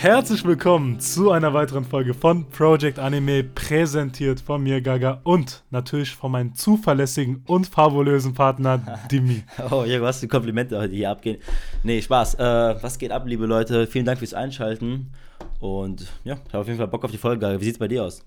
[0.00, 6.14] Herzlich willkommen zu einer weiteren Folge von Project Anime, präsentiert von mir, Gaga, und natürlich
[6.14, 9.44] von meinem zuverlässigen und fabulösen Partner, Dimi.
[9.70, 11.36] oh, ja, was die Komplimente heute hier abgehen.
[11.82, 12.36] Nee, Spaß.
[12.36, 13.86] Äh, was geht ab, liebe Leute?
[13.86, 15.12] Vielen Dank fürs Einschalten.
[15.58, 17.40] Und ja, ich habe auf jeden Fall Bock auf die Folge.
[17.40, 17.60] Gaga.
[17.60, 18.24] Wie sieht es bei dir aus?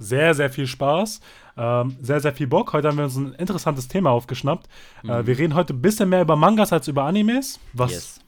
[0.00, 1.20] Sehr, sehr viel Spaß.
[1.56, 2.72] Ähm, sehr, sehr viel Bock.
[2.72, 4.66] Heute haben wir uns ein interessantes Thema aufgeschnappt.
[5.04, 5.10] Äh, mhm.
[5.12, 8.25] Äh, wir reden heute ein bisschen mehr über Mangas als über Animes, was yes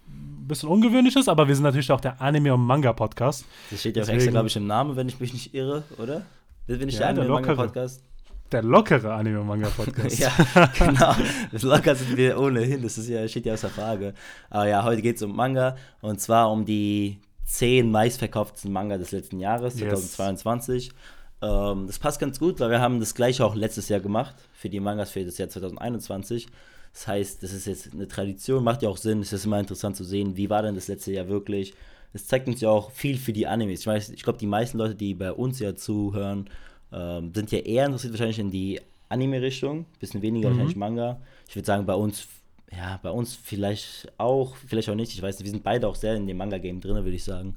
[0.48, 3.44] bisschen ungewöhnlich ist, aber wir sind natürlich auch der Anime- und Manga-Podcast.
[3.70, 6.22] Das steht ja auch extra, glaube ich, im Namen, wenn ich mich nicht irre, oder?
[6.66, 8.02] Bin ich ja, der Anime- und Manga-Podcast?
[8.50, 10.18] Der lockere Anime- und Manga-Podcast.
[10.18, 10.32] ja,
[10.78, 11.14] genau.
[11.52, 14.14] Das locker sind wir ohnehin, das ist ja, steht ja außer Frage.
[14.48, 19.10] Aber ja, heute geht es um Manga und zwar um die zehn meistverkauftesten Manga des
[19.12, 20.86] letzten Jahres, 2022.
[20.86, 20.94] Yes.
[21.40, 24.68] Ähm, das passt ganz gut, weil wir haben das gleiche auch letztes Jahr gemacht für
[24.68, 26.48] die Mangas für das Jahr 2021.
[26.92, 29.20] Das heißt, das ist jetzt eine Tradition, macht ja auch Sinn.
[29.20, 31.74] Es ist immer interessant zu sehen, wie war denn das letzte Jahr wirklich.
[32.12, 33.80] Es zeigt uns ja auch viel für die Animes.
[33.80, 36.48] Ich, weiß, ich glaube, die meisten Leute, die bei uns ja zuhören,
[36.92, 40.52] ähm, sind ja eher interessiert wahrscheinlich in die Anime-Richtung, bisschen weniger mhm.
[40.54, 41.20] wahrscheinlich Manga.
[41.48, 42.26] Ich würde sagen, bei uns,
[42.72, 45.12] ja, bei uns vielleicht auch, vielleicht auch nicht.
[45.12, 47.56] Ich weiß nicht, wir sind beide auch sehr in dem Manga-Game drin, würde ich sagen.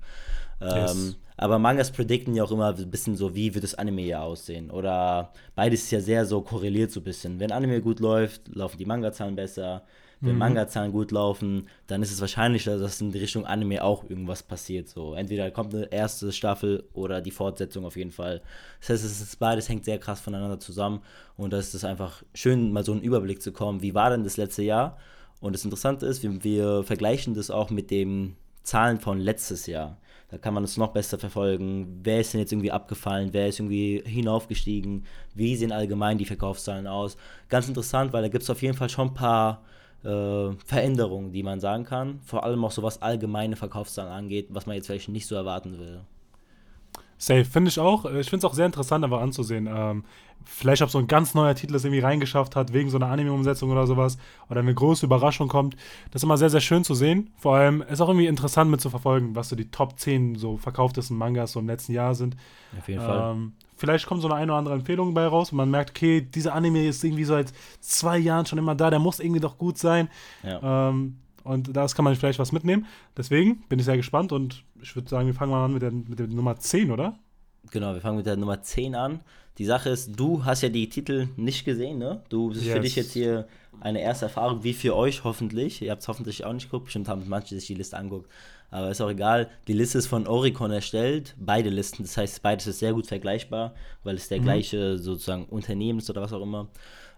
[0.61, 1.17] Yes.
[1.41, 4.69] Aber Mangas predikten ja auch immer ein bisschen so, wie wird das Anime ja aussehen.
[4.69, 7.39] Oder beides ist ja sehr so korreliert so ein bisschen.
[7.39, 9.83] Wenn Anime gut läuft, laufen die Manga-Zahlen besser.
[10.19, 10.37] Wenn mhm.
[10.37, 14.87] Manga-Zahlen gut laufen, dann ist es wahrscheinlicher, dass in die Richtung Anime auch irgendwas passiert.
[14.87, 18.43] So, entweder kommt eine erste Staffel oder die Fortsetzung auf jeden Fall.
[18.79, 21.01] Das heißt, es ist beides hängt sehr krass voneinander zusammen.
[21.37, 23.81] Und da ist es einfach schön, mal so einen Überblick zu kommen.
[23.81, 24.99] Wie war denn das letzte Jahr?
[25.39, 29.97] Und das Interessante ist, wir, wir vergleichen das auch mit den Zahlen von letztes Jahr.
[30.29, 31.99] Da kann man es noch besser verfolgen.
[32.03, 33.33] Wer ist denn jetzt irgendwie abgefallen?
[33.33, 35.05] Wer ist irgendwie hinaufgestiegen?
[35.35, 37.17] Wie sehen allgemein die Verkaufszahlen aus?
[37.49, 39.61] Ganz interessant, weil da gibt es auf jeden Fall schon ein paar
[40.03, 42.21] äh, Veränderungen, die man sagen kann.
[42.23, 45.77] Vor allem auch so was allgemeine Verkaufszahlen angeht, was man jetzt vielleicht nicht so erwarten
[45.77, 46.01] will.
[47.21, 48.05] Safe, finde ich auch.
[48.05, 49.69] Ich finde es auch sehr interessant, aber anzusehen.
[49.71, 50.05] Ähm,
[50.43, 53.69] vielleicht, ob so ein ganz neuer Titel es irgendwie reingeschafft hat, wegen so einer Anime-Umsetzung
[53.69, 54.17] oder sowas,
[54.49, 55.75] oder eine große Überraschung kommt.
[56.09, 57.29] Das ist immer sehr, sehr schön zu sehen.
[57.37, 60.57] Vor allem ist auch irgendwie interessant mit zu verfolgen, was so die Top 10 so
[60.57, 62.35] verkauftesten Mangas so im letzten Jahr sind.
[62.75, 63.37] Auf jeden ähm, Fall.
[63.77, 66.55] Vielleicht kommt so eine, eine oder andere Empfehlung bei raus und man merkt, okay, dieser
[66.55, 69.77] Anime ist irgendwie so seit zwei Jahren schon immer da, der muss irgendwie doch gut
[69.77, 70.09] sein.
[70.41, 70.89] Ja.
[70.89, 72.87] Ähm, und das kann man vielleicht was mitnehmen.
[73.15, 75.91] Deswegen bin ich sehr gespannt und ich würde sagen, wir fangen mal an mit der,
[75.91, 77.17] mit der Nummer 10, oder?
[77.71, 79.21] Genau, wir fangen mit der Nummer 10 an.
[79.57, 82.23] Die Sache ist, du hast ja die Titel nicht gesehen, ne?
[82.29, 82.73] Du, das ist yes.
[82.73, 83.47] für dich jetzt hier
[83.79, 85.81] eine erste Erfahrung, wie für euch hoffentlich.
[85.81, 88.29] Ihr habt es hoffentlich auch nicht geguckt, bestimmt haben manche sich die Liste angeguckt.
[88.69, 89.49] Aber ist auch egal.
[89.67, 92.03] Die Liste ist von Oricon erstellt, beide Listen.
[92.03, 94.43] Das heißt, beides ist sehr gut vergleichbar, weil es der mhm.
[94.43, 96.69] gleiche sozusagen Unternehmen ist oder was auch immer.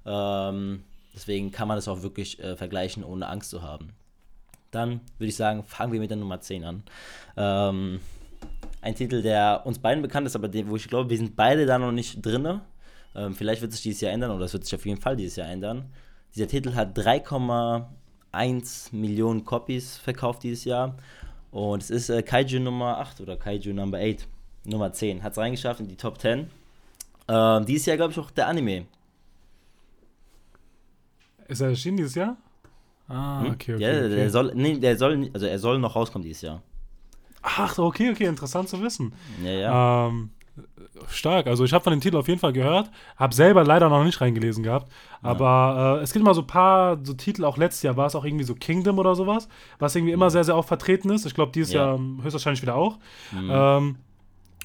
[0.06, 3.90] Ähm, deswegen kann man es auch wirklich äh, vergleichen, ohne Angst zu haben.
[4.74, 6.84] Dann würde ich sagen, fangen wir mit der Nummer 10 an.
[7.38, 8.00] Ähm,
[8.82, 11.66] ein Titel, der uns beiden bekannt ist, aber den, wo ich glaube, wir sind beide
[11.66, 12.62] da noch nicht drin.
[13.16, 15.36] Ähm, vielleicht wird sich dieses Jahr ändern oder es wird sich auf jeden Fall dieses
[15.36, 15.86] Jahr ändern.
[16.36, 20.98] Dieser Titel hat 3,1 Millionen Copies verkauft dieses Jahr.
[21.52, 24.28] Und es ist äh, Kaiju Nummer 8 oder Kaiju Number 8,
[24.66, 25.22] Nummer 10.
[25.22, 26.50] Hat es reingeschafft in die Top 10.
[27.28, 28.86] Ähm, dieses Jahr, glaube ich, auch der Anime.
[31.48, 32.38] Ist er erschienen dieses Jahr?
[33.14, 33.52] Ah, hm?
[33.52, 33.84] okay, okay.
[33.84, 34.16] Ja, okay.
[34.16, 36.62] der soll, nee, der soll, also er soll noch rauskommen dieses Jahr.
[37.42, 39.14] Ach, okay, okay, interessant zu wissen.
[39.44, 40.08] Ja, ja.
[40.08, 40.30] Ähm,
[41.10, 41.48] stark.
[41.48, 44.22] Also ich habe von dem Titel auf jeden Fall gehört, habe selber leider noch nicht
[44.22, 44.92] reingelesen gehabt.
[45.22, 45.98] Aber ja.
[45.98, 48.26] äh, es gibt immer so ein paar so Titel, auch letztes Jahr war es auch
[48.26, 49.48] irgendwie so Kingdom oder sowas,
[49.80, 51.26] was irgendwie immer sehr, sehr oft vertreten ist.
[51.26, 51.86] Ich glaube, dieses ja.
[51.86, 52.98] Jahr höchstwahrscheinlich wieder auch.
[53.32, 53.50] Mhm.
[53.52, 53.96] Ähm,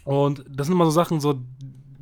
[0.04, 1.38] und das sind immer so Sachen, so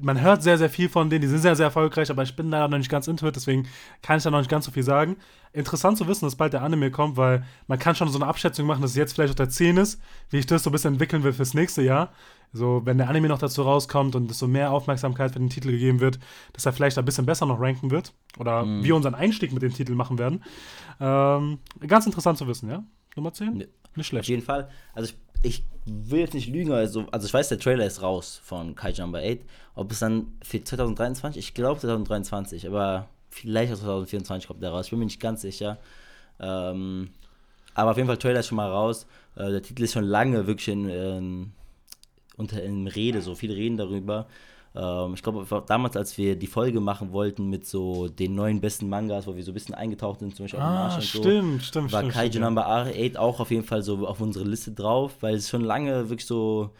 [0.00, 2.50] man hört sehr, sehr viel von denen, die sind sehr, sehr erfolgreich, aber ich bin
[2.50, 3.66] leider noch nicht ganz into it, deswegen
[4.02, 5.16] kann ich da noch nicht ganz so viel sagen.
[5.52, 8.66] Interessant zu wissen, dass bald der Anime kommt, weil man kann schon so eine Abschätzung
[8.66, 10.94] machen, dass es jetzt vielleicht auf der 10 ist, wie ich das so ein bisschen
[10.94, 12.12] entwickeln will fürs nächste Jahr.
[12.52, 15.70] So, wenn der Anime noch dazu rauskommt und es so mehr Aufmerksamkeit für den Titel
[15.70, 16.18] gegeben wird,
[16.52, 18.84] dass er vielleicht ein bisschen besser noch ranken wird oder mhm.
[18.84, 20.42] wir unseren Einstieg mit dem Titel machen werden.
[21.00, 22.84] Ähm, ganz interessant zu wissen, ja?
[23.16, 23.54] Nummer 10?
[23.54, 23.68] Nee.
[23.96, 24.24] Nicht schlecht.
[24.24, 24.68] Auf jeden Fall.
[24.94, 28.40] Also ich ich will jetzt nicht lügen, also, also ich weiß, der Trailer ist raus
[28.42, 29.38] von Kai Number 8.
[29.74, 34.86] Ob es dann für 2023, ich glaube 2023, aber vielleicht auch 2024 kommt der raus.
[34.86, 35.78] Ich bin mir nicht ganz sicher.
[36.40, 37.10] Ähm,
[37.74, 39.06] aber auf jeden Fall, Trailer ist schon mal raus.
[39.36, 41.52] Äh, der Titel ist schon lange wirklich in, in,
[42.36, 44.26] unter in Rede, so viele reden darüber.
[44.76, 48.88] Ähm, ich glaube, damals, als wir die Folge machen wollten mit so den neuen besten
[48.88, 51.92] Mangas, wo wir so ein bisschen eingetaucht sind, zum Beispiel ah, auf stimmt, so, stimmt,
[51.92, 55.36] war stimmt, Kaiju Number 8 auch auf jeden Fall so auf unsere Liste drauf, weil
[55.36, 56.70] es schon lange wirklich so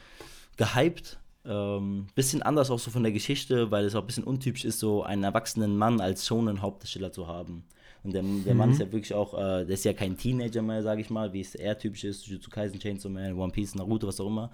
[0.56, 1.18] gehypt.
[1.46, 4.80] Ähm, bisschen anders auch so von der Geschichte, weil es auch ein bisschen untypisch ist,
[4.80, 7.64] so einen erwachsenen Mann als Shonen Hauptdarsteller zu haben.
[8.02, 8.58] Und der, der mhm.
[8.58, 11.32] Mann ist ja wirklich auch, äh, der ist ja kein Teenager mehr, sage ich mal,
[11.32, 14.50] wie es eher typisch ist, Jujutsu Kaisen, Chainsaw Man, One Piece, Naruto, was auch immer.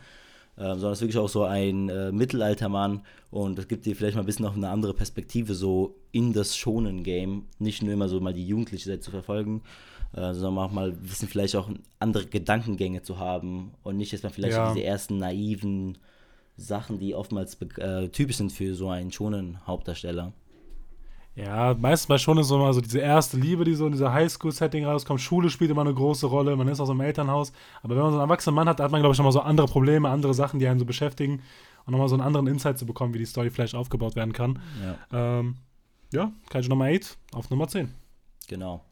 [0.59, 4.17] Ähm, sondern es ist wirklich auch so ein äh, Mittelaltermann und das gibt dir vielleicht
[4.17, 7.47] mal ein bisschen noch eine andere Perspektive so in das Shonen-Game.
[7.59, 9.63] Nicht nur immer so mal die jugendliche Seite zu verfolgen,
[10.13, 14.33] äh, sondern auch mal ein bisschen vielleicht auch andere Gedankengänge zu haben und nicht erstmal
[14.33, 14.73] vielleicht ja.
[14.73, 15.97] diese ersten naiven
[16.59, 20.35] Sachen, die oftmals äh, typisch sind für so einen Shonen-Hauptdarsteller.
[21.35, 24.13] Ja, meistens bei schon ist so mal so diese erste Liebe, die so in dieser
[24.13, 25.21] Highschool-Setting rauskommt.
[25.21, 27.53] Schule spielt immer eine große Rolle, man ist aus einem Elternhaus.
[27.83, 29.67] Aber wenn man so einen erwachsenen Mann hat, hat man, glaube ich, nochmal so andere
[29.67, 31.43] Probleme, andere Sachen, die einen so beschäftigen.
[31.85, 34.61] Und nochmal so einen anderen Insight zu bekommen, wie die Story vielleicht aufgebaut werden kann.
[35.11, 35.57] Ja, ähm,
[36.13, 37.93] ja Kaiju Nummer 8 auf Nummer 10.
[38.49, 38.85] Genau.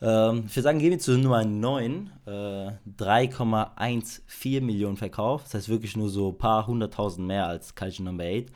[0.00, 2.10] Ähm, ich würde sagen, gehen wir zu Nummer 9.
[2.26, 2.30] Äh,
[2.98, 5.44] 3,14 Millionen Verkauf.
[5.44, 8.46] Das heißt wirklich nur so ein paar hunderttausend mehr als Kaiju Nummer 8.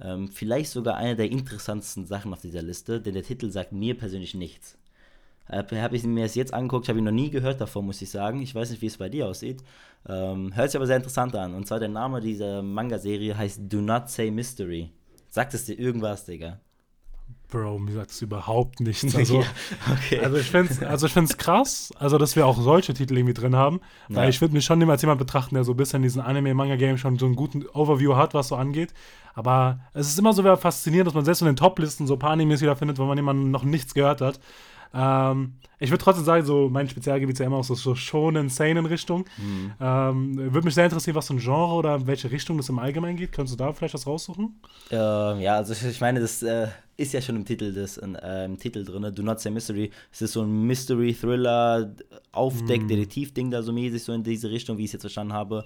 [0.00, 3.96] Ähm, vielleicht sogar eine der interessantesten Sachen auf dieser Liste, denn der Titel sagt mir
[3.96, 4.76] persönlich nichts.
[5.48, 8.10] Äh, habe ich mir das jetzt angeguckt, habe ich noch nie gehört davor, muss ich
[8.10, 8.42] sagen.
[8.42, 9.62] Ich weiß nicht, wie es bei dir aussieht.
[10.08, 11.54] Ähm, hört sich aber sehr interessant an.
[11.54, 14.90] Und zwar der Name dieser Manga-Serie heißt Do Not Say Mystery.
[15.30, 16.60] Sagt es dir irgendwas, Digga?
[17.50, 19.14] Bro, mir sagt es überhaupt nichts.
[19.16, 19.46] Also, ja,
[19.92, 20.20] okay.
[20.20, 21.06] also ich finde es also
[21.36, 23.80] krass, also dass wir auch solche Titel irgendwie drin haben.
[24.08, 24.16] Ja.
[24.16, 26.20] Weil ich würde mich schon immer als jemand betrachten, der so ein bisschen in diesen
[26.20, 28.92] Anime-Manga-Game schon so einen guten Overview hat, was so angeht.
[29.34, 32.30] Aber es ist immer so faszinierend, dass man selbst in den Top-Listen so ein paar
[32.30, 34.40] Animes wieder findet, wo man jemanden noch nichts gehört hat.
[34.94, 38.48] Ähm, ich würde trotzdem sagen, so mein Spezialgebiet ist ja immer auch so, so shonen,
[38.48, 39.24] seinen Richtung.
[39.36, 39.72] Mhm.
[39.80, 43.16] Ähm, würde mich sehr interessieren, was für ein Genre oder welche Richtung das im Allgemeinen
[43.16, 43.32] geht.
[43.32, 44.60] Könntest du da vielleicht was raussuchen?
[44.90, 48.44] Ähm, ja, also ich, ich meine, das äh, ist ja schon im Titel, das, äh,
[48.44, 49.12] im Titel drin.
[49.14, 49.90] Do Not Say Mystery.
[50.12, 51.92] Es ist so ein Mystery-Thriller,
[52.32, 55.64] Aufdeck-Detektiv-Ding da so mäßig, so in diese Richtung, wie ich es jetzt verstanden habe.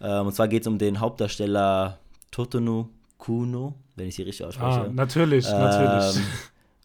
[0.00, 1.98] Ähm, und zwar geht es um den Hauptdarsteller
[2.30, 4.82] Totonu Kuno, wenn ich sie richtig ausspreche.
[4.82, 6.20] Ah, natürlich, ähm, natürlich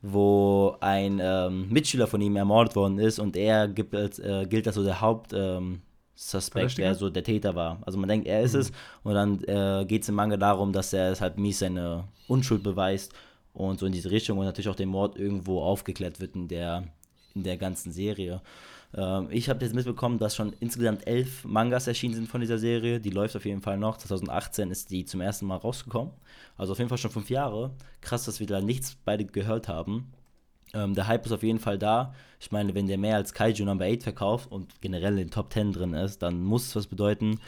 [0.05, 4.75] wo ein ähm, Mitschüler von ihm ermordet worden ist und er gibt, äh, gilt als
[4.75, 7.79] so der Hauptsuspekt, ähm, der so der Täter war.
[7.85, 8.59] Also man denkt, er ist mhm.
[8.59, 8.71] es
[9.03, 13.13] und dann äh, geht es im Manga darum, dass er halt mies seine Unschuld beweist
[13.53, 16.83] und so in diese Richtung und natürlich auch den Mord irgendwo aufgeklärt wird in der,
[17.33, 18.41] in der ganzen Serie.
[18.95, 22.99] Ähm, ich habe jetzt mitbekommen, dass schon insgesamt elf Mangas erschienen sind von dieser Serie.
[22.99, 23.97] Die läuft auf jeden Fall noch.
[23.97, 26.13] 2018 ist die zum ersten Mal rausgekommen.
[26.57, 27.71] Also auf jeden Fall schon fünf Jahre.
[28.01, 30.11] Krass, dass wir da nichts beide gehört haben.
[30.73, 32.13] Ähm, der Hype ist auf jeden Fall da.
[32.39, 35.53] Ich meine, wenn der mehr als Kaiju Number 8 verkauft und generell in den Top
[35.53, 37.39] 10 drin ist, dann muss es was bedeuten.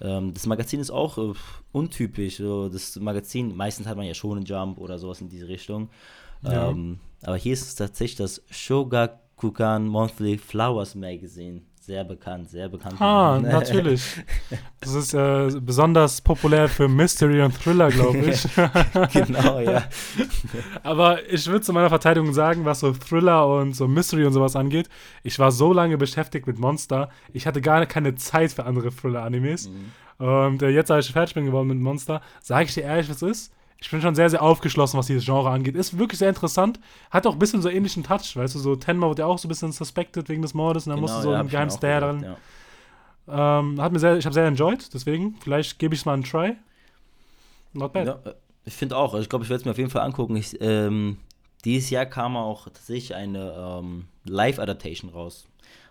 [0.00, 1.32] Ähm, das Magazin ist auch äh,
[1.72, 2.36] untypisch.
[2.36, 5.90] So, das Magazin, meistens hat man ja schon einen Jump oder sowas in diese Richtung.
[6.42, 6.70] Ja.
[6.70, 11.62] Ähm, aber hier ist es tatsächlich das Shogakukan Kukan Monthly Flowers Magazine.
[11.80, 13.00] Sehr bekannt, sehr bekannt.
[13.00, 14.02] Ah, natürlich.
[14.80, 18.46] Das ist äh, besonders populär für Mystery und Thriller, glaube ich.
[19.12, 19.84] genau, ja.
[20.82, 24.54] Aber ich würde zu meiner Verteidigung sagen, was so Thriller und so Mystery und sowas
[24.54, 24.90] angeht,
[25.22, 29.70] ich war so lange beschäftigt mit Monster, ich hatte gar keine Zeit für andere Thriller-Animes.
[29.70, 30.26] Mhm.
[30.26, 33.22] Und äh, jetzt, als ich fertig bin geworden mit Monster, sage ich dir ehrlich, was
[33.22, 35.76] ist ich bin schon sehr, sehr aufgeschlossen, was dieses Genre angeht.
[35.76, 36.80] Ist wirklich sehr interessant.
[37.10, 39.46] Hat auch ein bisschen so ähnlichen Touch, weißt du, so Tenma wurde ja auch so
[39.46, 42.24] ein bisschen suspected wegen des Mordes und dann genau, musste so ja, ein geheimes drin.
[42.24, 43.60] Ja.
[43.60, 46.24] Ähm, hat mir sehr, ich habe sehr enjoyed, deswegen, vielleicht gebe ich es mal einen
[46.24, 46.56] Try.
[47.72, 48.06] Not bad.
[48.06, 48.18] Ja,
[48.64, 50.36] ich finde auch, also ich glaube, ich werde es mir auf jeden Fall angucken.
[50.36, 51.18] Ich, ähm,
[51.64, 55.47] dieses Jahr kam auch tatsächlich eine ähm, Live-Adaptation raus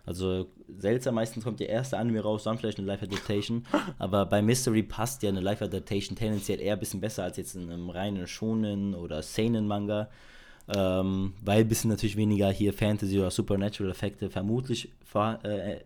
[0.07, 0.48] also
[0.80, 3.66] seltsam, meistens kommt der erste Anime raus, dann vielleicht eine Live-Adaptation.
[3.99, 7.69] aber bei Mystery passt ja eine Live-Adaptation tendenziell eher ein bisschen besser als jetzt in
[7.69, 10.09] einem reinen Shonen oder Seinen-Manga.
[10.73, 14.92] Ähm, weil ein bisschen natürlich weniger hier Fantasy oder Supernatural-Effekte vermutlich
[15.44, 15.78] äh,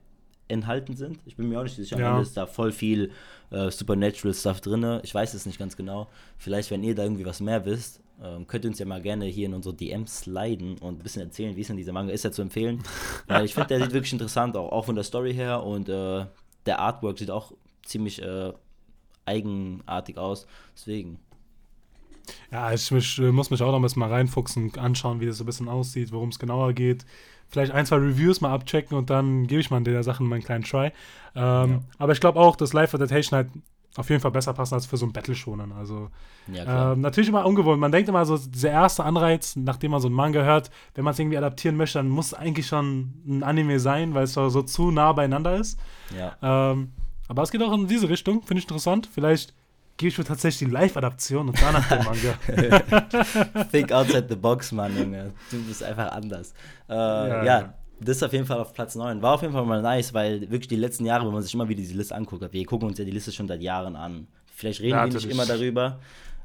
[0.47, 1.19] enthalten sind.
[1.25, 2.21] Ich bin mir auch nicht sicher, ja.
[2.21, 3.11] ist da voll viel
[3.49, 4.99] äh, Supernatural-Stuff drin.
[5.01, 6.09] Ich weiß es nicht ganz genau.
[6.37, 9.25] Vielleicht, wenn ihr da irgendwie was mehr wisst, ähm, könnt ihr uns ja mal gerne
[9.25, 12.23] hier in unsere DMs sliden und ein bisschen erzählen, wie es denn dieser Manga ist,
[12.23, 12.83] ja zu empfehlen.
[13.27, 16.25] Weil ich finde, der sieht wirklich interessant, auch, auch von der Story her und äh,
[16.65, 17.51] der Artwork sieht auch
[17.83, 18.53] ziemlich äh,
[19.25, 20.45] eigenartig aus.
[20.75, 21.19] Deswegen.
[22.51, 25.43] Ja, ich mich, muss mich auch noch ein bisschen mal reinfuchsen, anschauen, wie das so
[25.43, 27.05] ein bisschen aussieht, worum es genauer geht.
[27.47, 30.43] Vielleicht ein, zwei Reviews mal abchecken und dann gebe ich mal der Sache mal einen
[30.43, 30.91] kleinen Try.
[31.35, 31.79] Ähm, ja.
[31.97, 33.49] Aber ich glaube auch, dass Live Adaptation halt
[33.97, 35.71] auf jeden Fall besser passen als für so ein Battle schonen.
[35.73, 36.09] Also
[36.47, 37.79] ja, ähm, natürlich immer ungewohnt.
[37.79, 41.13] Man denkt immer so, dieser erste Anreiz, nachdem man so einen Manga hört, wenn man
[41.13, 44.49] es irgendwie adaptieren möchte, dann muss es eigentlich schon ein Anime sein, weil es so,
[44.49, 45.79] so zu nah beieinander ist.
[46.17, 46.71] Ja.
[46.71, 46.91] Ähm,
[47.27, 49.09] aber es geht auch in diese Richtung, finde ich interessant.
[49.11, 49.53] Vielleicht
[49.97, 53.63] gehe ich mir tatsächlich die Live-Adaption und danach den Manga.
[53.71, 55.33] Think outside the box, Mann, Junge.
[55.49, 56.53] Du bist einfach anders.
[56.89, 59.21] Äh, ja, ja, das ist auf jeden Fall auf Platz 9.
[59.21, 61.69] War auf jeden Fall mal nice, weil wirklich die letzten Jahre, wenn man sich immer
[61.69, 64.27] wieder diese Liste anguckt, wir gucken uns ja die Liste schon seit Jahren an.
[64.53, 65.99] Vielleicht reden ja, wir nicht immer darüber.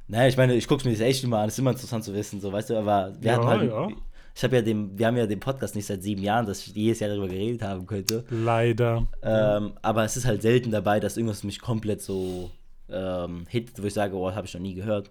[0.08, 2.14] Naja, ich meine, ich gucke mir das echt immer an, es ist immer interessant zu
[2.14, 3.88] wissen, so, weißt du, aber wir ja, hatten halt, ja.
[4.36, 6.74] Ich habe ja den, wir haben ja den Podcast nicht seit sieben Jahren, dass ich
[6.74, 8.22] jedes Jahr darüber geredet haben könnte.
[8.28, 9.06] Leider.
[9.22, 12.50] Ähm, aber es ist halt selten dabei, dass irgendwas mich komplett so
[12.90, 15.10] ähm, hittet, wo ich sage, oh, habe ich noch nie gehört.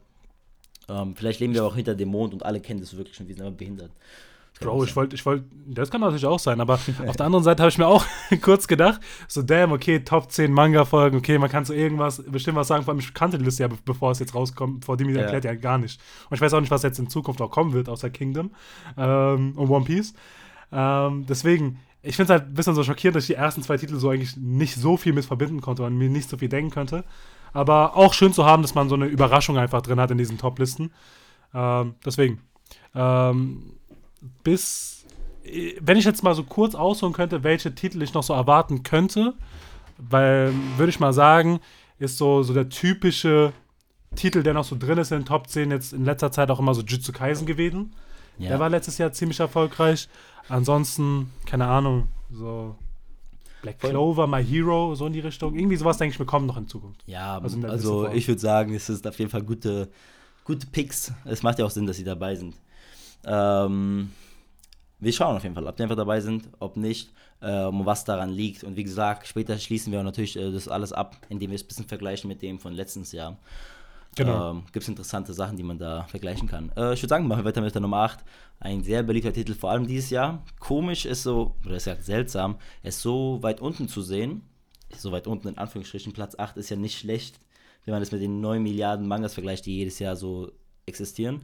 [0.87, 3.33] Ähm, vielleicht leben wir auch hinter dem Mond und alle kennen das wirklich schon, wir
[3.33, 3.89] sind aber behindert.
[4.61, 6.75] Bro, ich wollte, ich wollte, das kann natürlich auch sein, aber
[7.07, 8.05] auf der anderen Seite habe ich mir auch
[8.41, 12.67] kurz gedacht, so damn, okay, Top 10 Manga-Folgen, okay, man kann so irgendwas, bestimmt was
[12.67, 15.15] sagen, vor allem ich kannte die Liste ja, bevor es jetzt rauskommt, vor dem ich
[15.15, 15.23] ja.
[15.23, 15.99] erklärt ja gar nicht.
[16.29, 18.51] Und ich weiß auch nicht, was jetzt in Zukunft auch kommen wird, außer Kingdom
[18.97, 20.13] ähm, und One Piece.
[20.71, 23.77] Ähm, deswegen, ich finde es halt ein bisschen so schockierend, dass ich die ersten zwei
[23.77, 26.71] Titel so eigentlich nicht so viel mit verbinden konnte und mir nicht so viel denken
[26.71, 27.03] könnte.
[27.51, 30.37] Aber auch schön zu haben, dass man so eine Überraschung einfach drin hat in diesen
[30.37, 30.91] Top-Listen.
[31.53, 32.41] Ähm, deswegen.
[32.93, 33.74] Ähm,
[34.43, 35.05] bis,
[35.79, 39.33] wenn ich jetzt mal so kurz ausholen könnte, welche Titel ich noch so erwarten könnte,
[39.97, 41.59] weil, würde ich mal sagen,
[41.99, 43.53] ist so, so der typische
[44.15, 46.59] Titel, der noch so drin ist in den Top 10, jetzt in letzter Zeit auch
[46.59, 47.93] immer so Jujutsu Kaisen gewesen.
[48.37, 48.49] Ja.
[48.49, 50.09] Der war letztes Jahr ziemlich erfolgreich.
[50.49, 52.75] Ansonsten, keine Ahnung, so
[53.61, 55.55] Black Clover, My Hero, so in die Richtung.
[55.55, 57.01] Irgendwie sowas, denke ich, wir kommen noch in Zukunft.
[57.07, 59.89] Ja, also, also ich würde sagen, es ist auf jeden Fall gute,
[60.43, 61.13] gute Picks.
[61.23, 62.55] Es macht ja auch Sinn, dass sie dabei sind.
[63.25, 64.11] Ähm,
[64.99, 68.29] wir schauen auf jeden Fall, ob die einfach dabei sind, ob nicht, ähm, was daran
[68.29, 68.63] liegt.
[68.63, 71.67] Und wie gesagt, später schließen wir natürlich äh, das alles ab, indem wir es ein
[71.67, 73.37] bisschen vergleichen mit dem von letztes Jahr.
[74.15, 74.51] Genau.
[74.51, 76.71] Ähm, Gibt es interessante Sachen, die man da vergleichen kann.
[76.77, 78.19] Äh, ich würde sagen, machen wir weiter mit der Nummer 8.
[78.59, 80.41] Ein sehr beliebter Titel, vor allem dieses Jahr.
[80.59, 84.43] Komisch ist so, oder ist ja seltsam, ist so weit unten zu sehen.
[84.97, 86.13] So weit unten in Anführungsstrichen.
[86.13, 87.39] Platz 8 ist ja nicht schlecht,
[87.83, 90.51] wenn man das mit den 9 Milliarden Mangas vergleicht, die jedes Jahr so
[90.85, 91.41] existieren.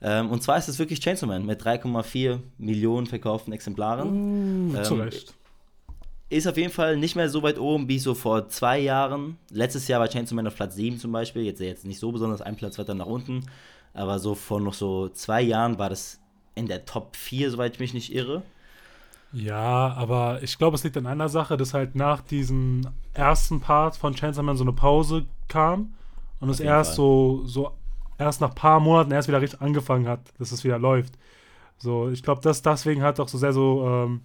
[0.00, 4.70] Ähm, und zwar ist es wirklich Chainsaw Man mit 3,4 Millionen verkauften Exemplaren.
[4.70, 5.34] Uh, ähm, zu Recht.
[6.30, 9.38] Ist auf jeden Fall nicht mehr so weit oben wie so vor zwei Jahren.
[9.50, 11.42] Letztes Jahr war Chainsaw Man auf Platz 7 zum Beispiel.
[11.42, 13.46] Jetzt, jetzt nicht so besonders, ein Platz weiter nach unten.
[13.94, 16.20] Aber so vor noch so zwei Jahren war das
[16.54, 18.42] in der Top 4, soweit ich mich nicht irre.
[19.32, 23.96] Ja, aber ich glaube, es liegt an einer Sache, dass halt nach diesem ersten Part
[23.96, 25.94] von Chainsaw Man so eine Pause kam
[26.40, 27.72] und es erst so, so
[28.18, 31.14] erst nach ein paar Monaten erst wieder richtig angefangen hat, dass es wieder läuft.
[31.78, 34.20] So, ich glaube, dass deswegen hat auch so sehr so, ähm,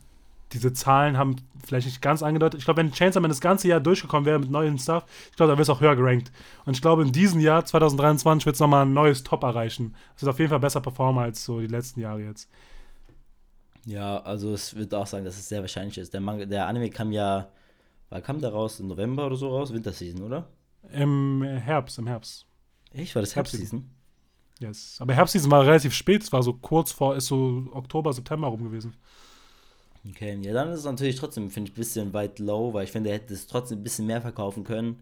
[0.52, 1.36] diese Zahlen haben
[1.66, 2.60] vielleicht nicht ganz angedeutet.
[2.60, 5.52] Ich glaube, wenn Chainsaw Man das ganze Jahr durchgekommen wäre mit neuen Stuff, ich glaube,
[5.52, 6.32] da wäre es auch höher gerankt.
[6.66, 9.96] Und ich glaube, in diesem Jahr, 2023, wird es nochmal ein neues Top erreichen.
[10.16, 12.50] Es wird auf jeden Fall besser performen als so die letzten Jahre jetzt.
[13.86, 16.14] Ja, also es wird auch sagen, dass es sehr wahrscheinlich ist.
[16.14, 17.50] Der, Manga, der Anime kam ja,
[18.10, 18.80] wann kam der raus?
[18.80, 19.74] Im November oder so raus?
[19.74, 20.48] Winterseason, oder?
[20.92, 22.46] Im Herbst, im Herbst.
[22.94, 23.16] Echt?
[23.16, 23.90] War das Herbstseason?
[24.60, 24.98] Yes.
[25.00, 26.24] Aber Herbstseason war relativ spät.
[26.24, 28.94] Es war so kurz vor, ist so Oktober, September rum gewesen.
[30.10, 32.92] Okay, ja, dann ist es natürlich trotzdem, finde ich, ein bisschen weit low, weil ich
[32.92, 35.00] finde, er hätte es trotzdem ein bisschen mehr verkaufen können.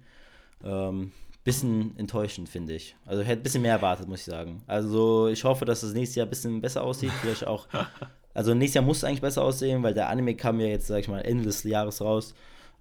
[0.63, 1.11] Ähm,
[1.43, 2.95] bisschen enttäuschend, finde ich.
[3.05, 4.61] Also, ich hätte ein bisschen mehr erwartet, muss ich sagen.
[4.67, 7.11] Also, ich hoffe, dass das nächste Jahr ein bisschen besser aussieht.
[7.21, 7.67] Vielleicht auch.
[8.33, 10.99] Also, nächstes Jahr muss es eigentlich besser aussehen, weil der Anime kam ja jetzt, sag
[10.99, 12.33] ich mal, Ende des Jahres raus.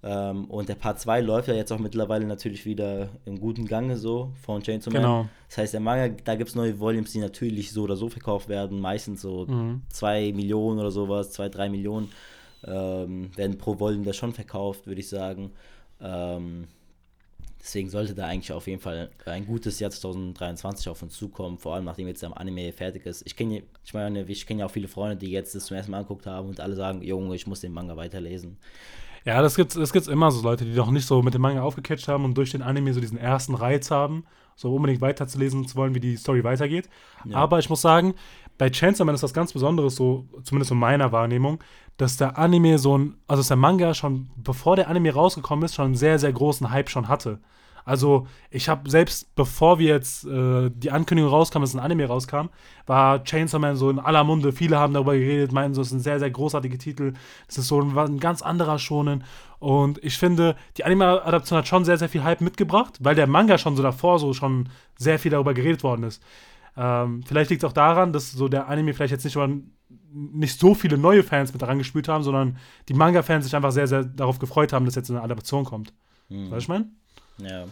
[0.03, 3.97] Ähm, und der Part 2 läuft ja jetzt auch mittlerweile natürlich wieder im guten Gange
[3.97, 5.01] so von Chainsaw Man.
[5.01, 5.29] Genau.
[5.47, 8.49] Das heißt, der Manga, da gibt es neue Volumes, die natürlich so oder so verkauft
[8.49, 8.79] werden.
[8.79, 9.45] Meistens so
[9.89, 10.35] 2 mhm.
[10.35, 12.09] Millionen oder sowas, 2, 3 Millionen
[12.65, 15.51] ähm, werden pro Volume da schon verkauft, würde ich sagen.
[15.99, 16.67] Ähm,
[17.59, 21.75] deswegen sollte da eigentlich auf jeden Fall ein gutes Jahr 2023 auf uns zukommen, vor
[21.75, 23.21] allem nachdem jetzt der Anime fertig ist.
[23.25, 25.91] Ich kenne ich meine, ich kenne ja auch viele Freunde, die jetzt das zum ersten
[25.91, 28.57] Mal angeguckt haben und alle sagen, Junge, ich muss den Manga weiterlesen.
[29.25, 31.61] Ja, das gibt's, das gibt's immer so Leute, die noch nicht so mit dem Manga
[31.61, 34.25] aufgecatcht haben und durch den Anime so diesen ersten Reiz haben,
[34.55, 36.89] so unbedingt weiterzulesen zu wollen, wie die Story weitergeht.
[37.25, 37.37] Ja.
[37.37, 38.15] Aber ich muss sagen,
[38.57, 41.63] bei Chainsaw Man ist was ganz Besonderes, so, zumindest in meiner Wahrnehmung,
[41.97, 45.75] dass der Anime so ein, also dass der Manga schon, bevor der Anime rausgekommen ist,
[45.75, 47.39] schon einen sehr, sehr großen Hype schon hatte.
[47.85, 52.49] Also, ich habe selbst, bevor wir jetzt äh, die Ankündigung rauskam, dass ein Anime rauskam,
[52.85, 54.51] war Chainsaw Man so in aller Munde.
[54.51, 57.13] Viele haben darüber geredet, meinen so, es ist ein sehr, sehr großartiger Titel.
[57.47, 59.23] Es ist so ein, ein ganz anderer Shonen.
[59.59, 63.57] Und ich finde, die Anime-Adaption hat schon sehr, sehr viel Hype mitgebracht, weil der Manga
[63.57, 66.23] schon so davor so schon sehr viel darüber geredet worden ist.
[66.77, 69.37] Ähm, vielleicht liegt es auch daran, dass so der Anime vielleicht jetzt nicht,
[70.11, 72.57] nicht so viele neue Fans mit daran gespielt haben, sondern
[72.89, 75.93] die Manga-Fans sich einfach sehr, sehr darauf gefreut haben, dass jetzt eine Adaption kommt.
[76.29, 76.45] Hm.
[76.45, 76.89] Weißt du, ich meine?
[77.43, 77.67] Ja.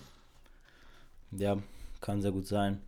[1.31, 1.57] Ja,
[2.01, 2.81] kann sehr gut sein.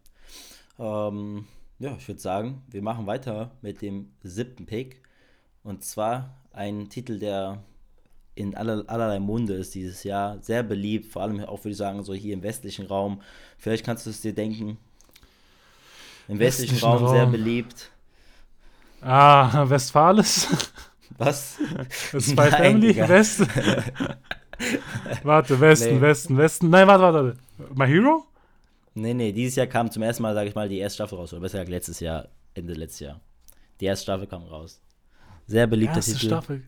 [0.79, 1.45] Ähm,
[1.79, 5.01] ja, ich würde sagen, wir machen weiter mit dem siebten Pick.
[5.63, 7.63] Und zwar ein Titel, der
[8.35, 10.41] in aller, allerlei Munde ist dieses Jahr.
[10.41, 13.21] Sehr beliebt, vor allem auch, würde ich sagen, so hier im westlichen Raum.
[13.57, 14.77] Vielleicht kannst du es dir denken.
[16.27, 17.91] Im westlichen, westlichen Raum, Raum, sehr beliebt.
[19.01, 20.47] Ah, Westfales?
[21.17, 21.57] Was?
[22.11, 23.41] Das ist bei Family West.
[25.23, 26.01] warte, Westen, nee.
[26.01, 26.69] Westen, Westen.
[26.69, 27.37] Nein, warte, warte.
[27.75, 28.25] My Hero?
[28.93, 31.31] Nee, nee, dieses Jahr kam zum ersten Mal, sage ich mal, die erste Staffel raus.
[31.33, 33.21] Oder besser gesagt, letztes Jahr, Ende letztes Jahr.
[33.79, 34.81] Die erste Staffel kam raus.
[35.47, 36.27] Sehr beliebter erste Titel.
[36.27, 36.63] Staffel.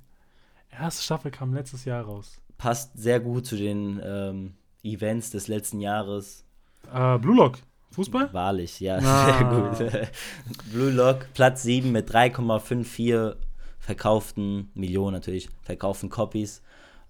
[0.71, 2.39] Erste Staffel kam letztes Jahr raus.
[2.57, 6.45] Passt sehr gut zu den ähm, Events des letzten Jahres.
[6.93, 7.59] Äh, Blue Lock.
[7.91, 8.33] Fußball?
[8.33, 9.73] Wahrlich, ja, Ah.
[9.75, 10.11] sehr gut.
[10.71, 13.35] Blue Lock, Platz 7 mit 3,54
[13.79, 16.61] verkauften Millionen natürlich, verkauften Copies.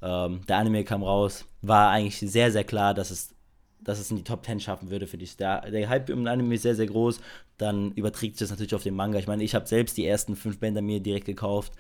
[0.03, 3.33] Ähm, der Anime kam raus, war eigentlich sehr, sehr klar, dass es,
[3.79, 5.37] dass es in die Top 10 schaffen würde für dich.
[5.37, 7.21] Der, der Hype im Anime ist sehr, sehr groß,
[7.57, 9.17] dann überträgt sich das natürlich auf den Manga.
[9.17, 11.71] Ich meine, ich habe selbst die ersten fünf Bänder mir direkt gekauft.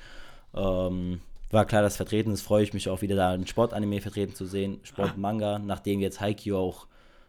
[0.55, 1.19] Ähm,
[1.51, 4.45] war klar, dass vertreten ist, freue ich mich auch wieder da ein Sportanime vertreten zu
[4.45, 6.87] sehen, Sportmanga, nachdem jetzt Haikyuu auch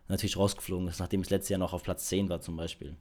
[0.09, 2.97] natürlich rausgeflogen ist, nachdem es letztes Jahr noch auf Platz 10 war zum Beispiel.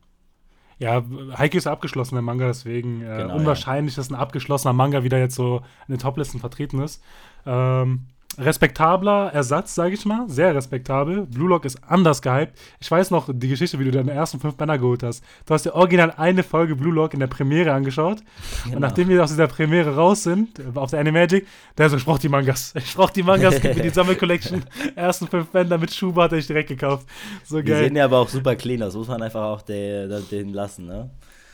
[0.79, 1.03] Ja,
[1.37, 5.35] Heike ist abgeschlossen, der Manga, deswegen äh, Genau, unwahrscheinlich, dass ein abgeschlossener Manga wieder jetzt
[5.35, 7.03] so in den Toplisten vertreten ist.
[7.45, 8.07] Ähm,
[8.39, 11.25] respektabler Ersatz, sage ich mal, sehr respektabel.
[11.25, 12.57] Blue Lock ist anders gehypt.
[12.79, 15.23] Ich weiß noch die Geschichte, wie du deine ersten fünf Bänder geholt hast.
[15.45, 18.19] Du hast dir original eine Folge Blue Lock in der Premiere angeschaut.
[18.63, 18.75] Genau.
[18.75, 21.45] Und nachdem wir aus dieser Premiere raus sind, äh, auf der Animagic,
[21.77, 22.73] der so, ich brauch die Mangas.
[22.75, 24.63] Ich brauch die Mangas, gib mir die Sammelcollection.
[24.95, 27.07] Ersten fünf Bänder mit Schuber hat er ich direkt gekauft.
[27.43, 27.85] So Die geil.
[27.85, 31.09] sehen ja aber auch super clean aus, muss man einfach auch den, den lassen, ne?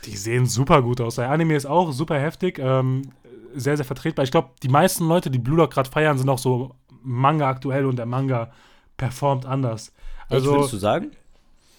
[0.06, 1.16] Die sehen super gut aus.
[1.16, 3.02] Der Anime ist auch super heftig, ähm,
[3.54, 4.24] sehr, sehr vertretbar.
[4.24, 7.86] Ich glaube, die meisten Leute, die Blue Lock gerade feiern, sind auch so Manga aktuell
[7.86, 8.50] und der Manga
[8.96, 9.92] performt anders.
[10.28, 11.10] Also, Also, würdest du sagen?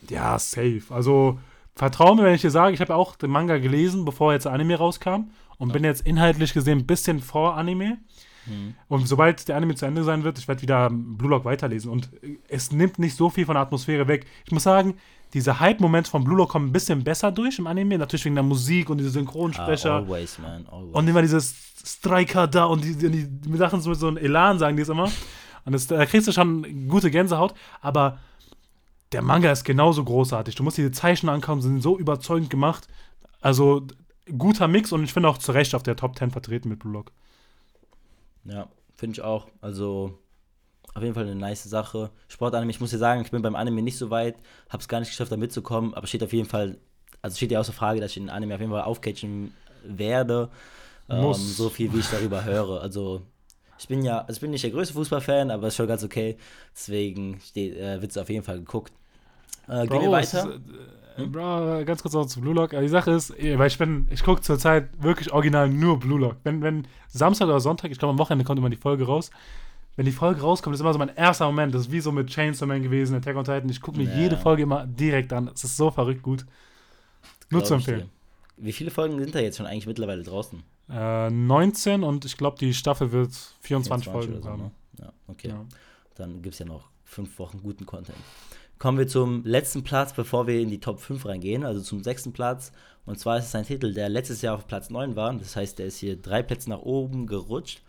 [0.09, 0.83] ja, safe.
[0.89, 1.39] Also,
[1.75, 4.53] vertrau mir, wenn ich dir sage, ich habe auch den Manga gelesen, bevor jetzt der
[4.53, 7.99] Anime rauskam und bin jetzt inhaltlich gesehen ein bisschen vor Anime.
[8.47, 8.73] Mhm.
[8.87, 11.91] Und sobald der Anime zu Ende sein wird, ich werde wieder Blue Lock weiterlesen.
[11.91, 12.09] Und
[12.47, 14.25] es nimmt nicht so viel von der Atmosphäre weg.
[14.45, 14.95] Ich muss sagen,
[15.33, 17.97] diese Hype-Momente von Blue Lock kommen ein bisschen besser durch im Anime.
[17.97, 19.93] Natürlich wegen der Musik und diese Ah, Synchronsprecher.
[19.93, 20.93] always, man, always.
[20.93, 24.59] und immer dieses Striker da und die, die, die Sachen so mit so einem Elan,
[24.59, 25.09] sagen die es immer.
[25.65, 27.53] Und das, da kriegst du schon gute Gänsehaut.
[27.81, 28.19] Aber
[29.11, 30.55] der Manga ist genauso großartig.
[30.55, 32.87] Du musst diese Zeichen ankommen, sind so überzeugend gemacht.
[33.41, 33.85] Also
[34.37, 36.93] guter Mix und ich finde auch zu Recht auf der Top 10 vertreten mit Blue
[36.93, 37.11] Lock.
[38.45, 39.47] Ja, finde ich auch.
[39.61, 40.17] Also,
[40.93, 42.11] auf jeden Fall eine nice Sache.
[42.27, 44.35] Sportanime, ich muss dir sagen, ich bin beim Anime nicht so weit,
[44.69, 46.77] habe es gar nicht geschafft, da mitzukommen, aber steht auf jeden Fall,
[47.21, 50.49] also steht ja außer Frage, dass ich den Anime auf jeden Fall aufcatchen werde.
[51.09, 52.81] Ähm, so viel, wie ich darüber höre.
[52.81, 53.21] Also,
[53.77, 56.37] ich bin ja, also ich bin nicht der größte Fußballfan, aber ist schon ganz okay.
[56.73, 58.93] Deswegen steht, äh, wird es auf jeden Fall geguckt.
[59.67, 60.49] Äh, gehen wir weiter.
[60.49, 60.61] ist,
[61.17, 62.71] äh, Bro, ganz kurz noch zu Blue Lock.
[62.71, 66.37] Die Sache ist, eh, weil ich bin, ich gucke zurzeit wirklich original nur Blue Lock.
[66.43, 69.31] Wenn, wenn Samstag oder Sonntag, ich glaube am Wochenende kommt immer die Folge raus.
[69.95, 71.75] Wenn die Folge rauskommt, ist immer so mein erster Moment.
[71.75, 73.69] Das ist wie so mit Chainsaw Man gewesen, Attack on Titan.
[73.69, 74.15] Ich gucke mir Ja.
[74.17, 75.49] jede Folge immer direkt an.
[75.53, 76.45] Es ist so verrückt gut.
[77.49, 78.09] Nur zu empfehlen.
[78.57, 80.63] Wie viele Folgen sind da jetzt schon eigentlich mittlerweile draußen?
[80.89, 84.61] Äh, 19 und ich glaube, die Staffel wird 24, Folgen oder so, haben.
[84.63, 84.71] ne?
[84.99, 85.49] Ja, okay.
[85.49, 85.65] Ja.
[86.15, 88.17] Dann gibt es ja noch fünf Wochen guten Content.
[88.77, 92.33] Kommen wir zum letzten Platz, bevor wir in die Top 5 reingehen, also zum sechsten
[92.33, 92.71] Platz.
[93.05, 95.33] Und zwar ist es ein Titel, der letztes Jahr auf Platz 9 war.
[95.33, 97.81] Das heißt, der ist hier drei Plätze nach oben gerutscht.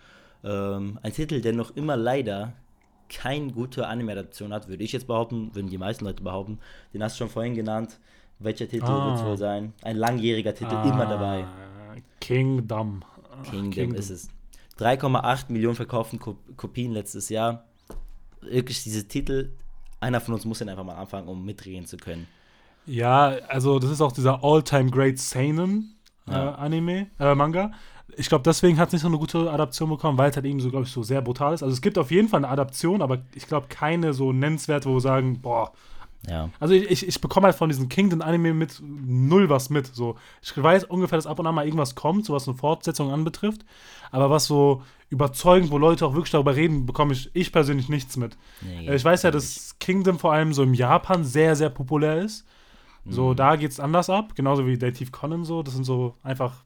[0.44, 2.52] Ähm, ein Titel, der noch immer leider
[3.08, 6.58] keine gute Anime-Adaption hat, würde ich jetzt behaupten, würden die meisten Leute behaupten.
[6.94, 7.98] Den hast du schon vorhin genannt.
[8.38, 9.06] Welcher Titel Ah.
[9.06, 9.72] wird es wohl sein?
[9.82, 11.44] Ein langjähriger Titel, immer dabei.
[11.44, 13.02] Ah, Kingdom.
[13.30, 14.28] Ah, Kingdom, ist es.
[14.78, 17.64] 3,8 Millionen verkauften Ko Kopien letztes Jahr.
[18.40, 19.52] Wirklich diese Titel,
[20.00, 22.26] einer von uns muss den einfach mal anfangen, um mitreden zu können.
[22.86, 25.94] Ja, also das ist auch dieser All-Time Great Seinen
[26.26, 26.54] äh, Ja.
[26.56, 27.70] Anime, äh, Manga.
[28.16, 30.60] Ich glaube, deswegen hat es nicht so eine gute Adaption bekommen, weil es halt eben
[30.60, 31.62] so, glaube ich, so sehr brutal ist.
[31.62, 34.94] Also es gibt auf jeden Fall eine Adaption, aber ich glaube keine so nennenswerte, wo
[34.94, 35.72] wir sagen, boah.
[36.28, 36.50] Ja.
[36.60, 39.88] Also ich, ich, bekomme halt von diesem Kingdom-Anime mit null was mit.
[39.88, 43.10] So, ich weiß ungefähr, dass ab und an mal irgendwas kommt, so was eine Fortsetzung
[43.10, 43.64] anbetrifft.
[44.12, 48.16] Aber was so überzeugend, wo Leute auch wirklich darüber reden, bekomme ich, ich persönlich nichts
[48.16, 48.36] mit.
[48.60, 52.18] Nee, Äh, Ich weiß ja, dass Kingdom vor allem so im Japan sehr, sehr populär
[52.22, 52.46] ist.
[53.04, 53.36] So, Mhm.
[53.36, 55.64] da geht es anders ab, genauso wie Dative Conan so.
[55.64, 56.62] Das sind so einfach,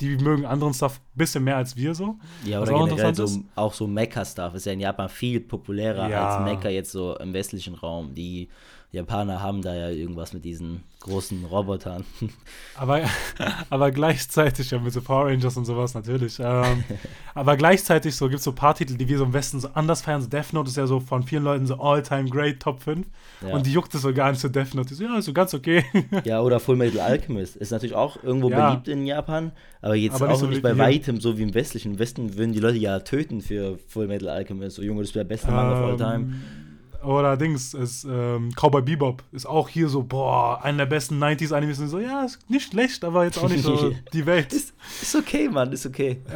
[0.00, 2.16] die mögen anderen Stuff ein bisschen mehr als wir so.
[2.44, 6.08] Ja, oder auch generell interessant so, auch so Mecha-Stuff ist ja in Japan viel populärer
[6.08, 6.38] Ja.
[6.38, 8.14] als Mecha jetzt so im westlichen Raum.
[8.14, 8.48] Die
[8.92, 12.04] Japaner haben da ja irgendwas mit diesen großen Robotern.
[12.76, 13.02] Aber,
[13.70, 16.38] aber gleichzeitig, ja, mit so Power Rangers und sowas natürlich.
[16.40, 16.84] Ähm,
[17.34, 19.68] aber gleichzeitig so gibt es so ein paar Titel, die wir so im Westen so
[19.74, 20.22] anders feiern.
[20.22, 23.04] So Death Note ist ja so von vielen Leuten so All-Time Great Top 5.
[23.40, 23.48] Ja.
[23.54, 24.88] Und die juckt es so gar nicht so Death Note.
[24.90, 25.84] Die so, ja, ist so ganz okay.
[26.24, 27.56] Ja, oder Full Metal Alchemist.
[27.56, 28.70] Ist natürlich auch irgendwo Ja.
[28.70, 29.50] beliebt in Japan,
[29.82, 30.78] aber jetzt Aber auch nicht so bei hier.
[30.78, 31.92] weitem so wie im Westlichen.
[31.94, 34.76] Im Westen würden die Leute ja töten für Full Metal Alchemist.
[34.76, 36.14] So, Junge, das ist der beste Manga of all time.
[36.32, 36.42] Ähm,
[37.04, 41.78] Oder Dings, ist, ähm, Cowboy Bebop ist auch hier so, boah, einer der besten 90s-Animes.
[41.78, 44.52] Und so, ja, ist nicht schlecht, aber jetzt auch nicht so die Welt.
[44.52, 46.18] Ist, ist okay, Mann, ist okay.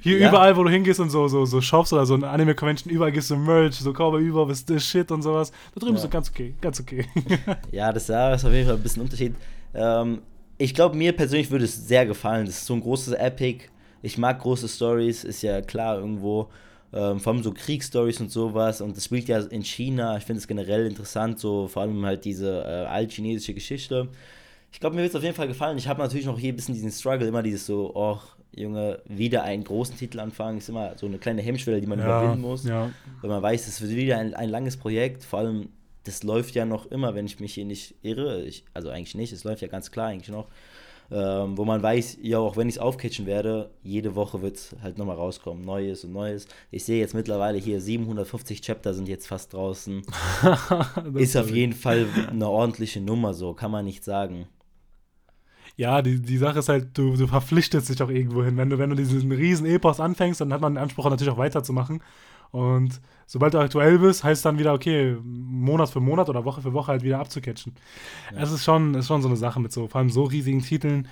[0.00, 0.28] Hier Ja.
[0.28, 3.30] überall, wo du hingehst und so, so, so Shops oder so eine Anime-Convention, überall gehst
[3.30, 5.52] du Merch, so Cowboy Bebop ist das Shit und sowas.
[5.72, 5.96] Da drüben Ja.
[5.98, 7.06] ist so ganz okay, ganz okay.
[7.70, 9.36] Ja, das da ist auf jeden Fall ein bisschen Unterschied.
[9.74, 10.20] Ähm,
[10.60, 12.46] Ich glaube, mir persönlich würde es sehr gefallen.
[12.46, 13.66] Das ist so ein großes Epic.
[14.02, 16.48] Ich mag große Stories, ist ja klar irgendwo.
[16.92, 18.80] Ähm, vor allem so Kriegsstories und sowas.
[18.80, 20.16] Und das spielt ja in China.
[20.16, 24.08] Ich finde es generell interessant, so vor allem halt diese äh, altchinesische Geschichte.
[24.72, 25.78] Ich glaube, mir wird es auf jeden Fall gefallen.
[25.78, 28.18] Ich habe natürlich noch hier ein bisschen diesen Struggle, immer dieses so, oh,
[28.54, 32.06] Junge, wieder einen großen Titel anfangen, ist immer so eine kleine Hemmschwelle, die man ja,
[32.06, 32.64] überwinden muss.
[32.64, 32.90] Ja.
[33.20, 35.68] Weil man weiß, es wird wieder ein, ein langes Projekt, vor allem,
[36.04, 38.42] das läuft ja noch immer, wenn ich mich hier nicht irre.
[38.42, 40.48] Ich, also eigentlich nicht, es läuft ja ganz klar eigentlich noch.
[41.10, 44.76] Ähm, wo man weiß, ja, auch wenn ich es aufcatchen werde, jede Woche wird es
[44.82, 46.46] halt nochmal rauskommen, Neues und Neues.
[46.70, 50.02] Ich sehe jetzt mittlerweile hier 750 Chapter sind jetzt fast draußen.
[51.14, 54.48] ist auf jeden Fall eine ordentliche Nummer, so kann man nicht sagen.
[55.76, 58.56] Ja, die, die Sache ist halt, du, du verpflichtest dich auch irgendwo hin.
[58.56, 61.38] Wenn du, wenn du diesen riesen Epos anfängst, dann hat man den Anspruch natürlich auch
[61.38, 62.02] weiterzumachen.
[62.50, 66.62] Und sobald du aktuell bist, heißt es dann wieder, okay, Monat für Monat oder Woche
[66.62, 67.74] für Woche halt wieder abzucatchen.
[68.32, 68.42] Ja.
[68.42, 71.08] Es ist schon, ist schon so eine Sache mit so, vor allem so riesigen Titeln.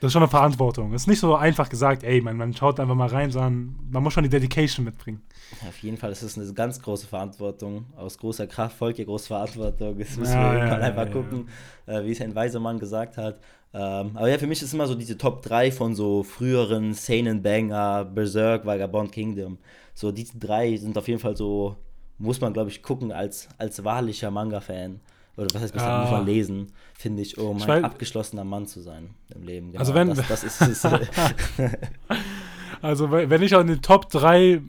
[0.00, 0.92] Das ist schon eine Verantwortung.
[0.94, 4.02] Es ist nicht so einfach gesagt, ey, man, man schaut einfach mal rein, sondern man
[4.02, 5.22] muss schon die Dedication mitbringen.
[5.68, 7.84] Auf jeden Fall ist es eine ganz große Verantwortung.
[7.96, 9.96] Aus großer Kraft folgt ja große Verantwortung.
[10.00, 11.48] Jetzt müssen ja, wir ja, einfach gucken,
[11.86, 13.38] äh, wie es ein weiser Mann gesagt hat.
[13.74, 17.42] Ähm, aber ja, für mich ist immer so diese Top 3 von so früheren Seinen
[17.42, 19.58] Banger, Berserk, Vagabond Kingdom.
[19.94, 21.76] So diese drei sind auf jeden Fall so,
[22.18, 25.00] muss man glaube ich gucken als, als wahrlicher Manga-Fan.
[25.36, 26.02] Oder was heißt, ah.
[26.02, 29.68] muss man lesen, finde ich, um ein abgeschlossener Mann zu sein im Leben.
[29.68, 30.84] Genau, also wenn, das, das ist es.
[32.82, 34.60] also wenn ich an die Top 3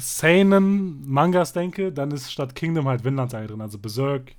[0.00, 3.60] Seinen Mangas denke, dann ist statt Kingdom halt Vinland Saga drin.
[3.60, 4.32] Also Berserk,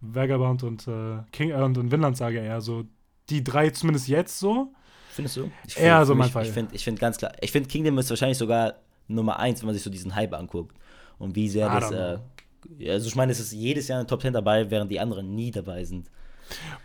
[0.00, 2.84] Vagabond und, äh, King, äh, und Vinland Saga eher so
[3.30, 4.72] die drei zumindest jetzt so.
[5.10, 5.50] Findest du?
[5.66, 6.44] Ich find, Eher so mein Fall.
[6.44, 8.74] Ich finde ich find ganz klar, ich finde Kingdom ist wahrscheinlich sogar
[9.08, 10.76] Nummer eins, wenn man sich so diesen Hype anguckt.
[11.18, 12.18] Und wie sehr das, äh,
[12.90, 15.50] also ich meine, es ist jedes Jahr eine Top 10 dabei, während die anderen nie
[15.50, 16.10] dabei sind.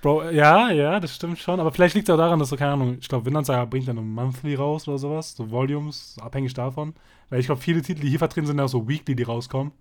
[0.01, 1.59] Bro, ja, ja, das stimmt schon.
[1.59, 3.97] Aber vielleicht liegt es auch daran, dass so, keine Ahnung, ich glaube, Vinland bringt dann
[3.97, 6.93] ein Monthly raus oder sowas, so Volumes, abhängig davon.
[7.29, 9.71] Weil ich glaube, viele Titel, die hier vertreten sind, ja auch so Weekly, die rauskommen.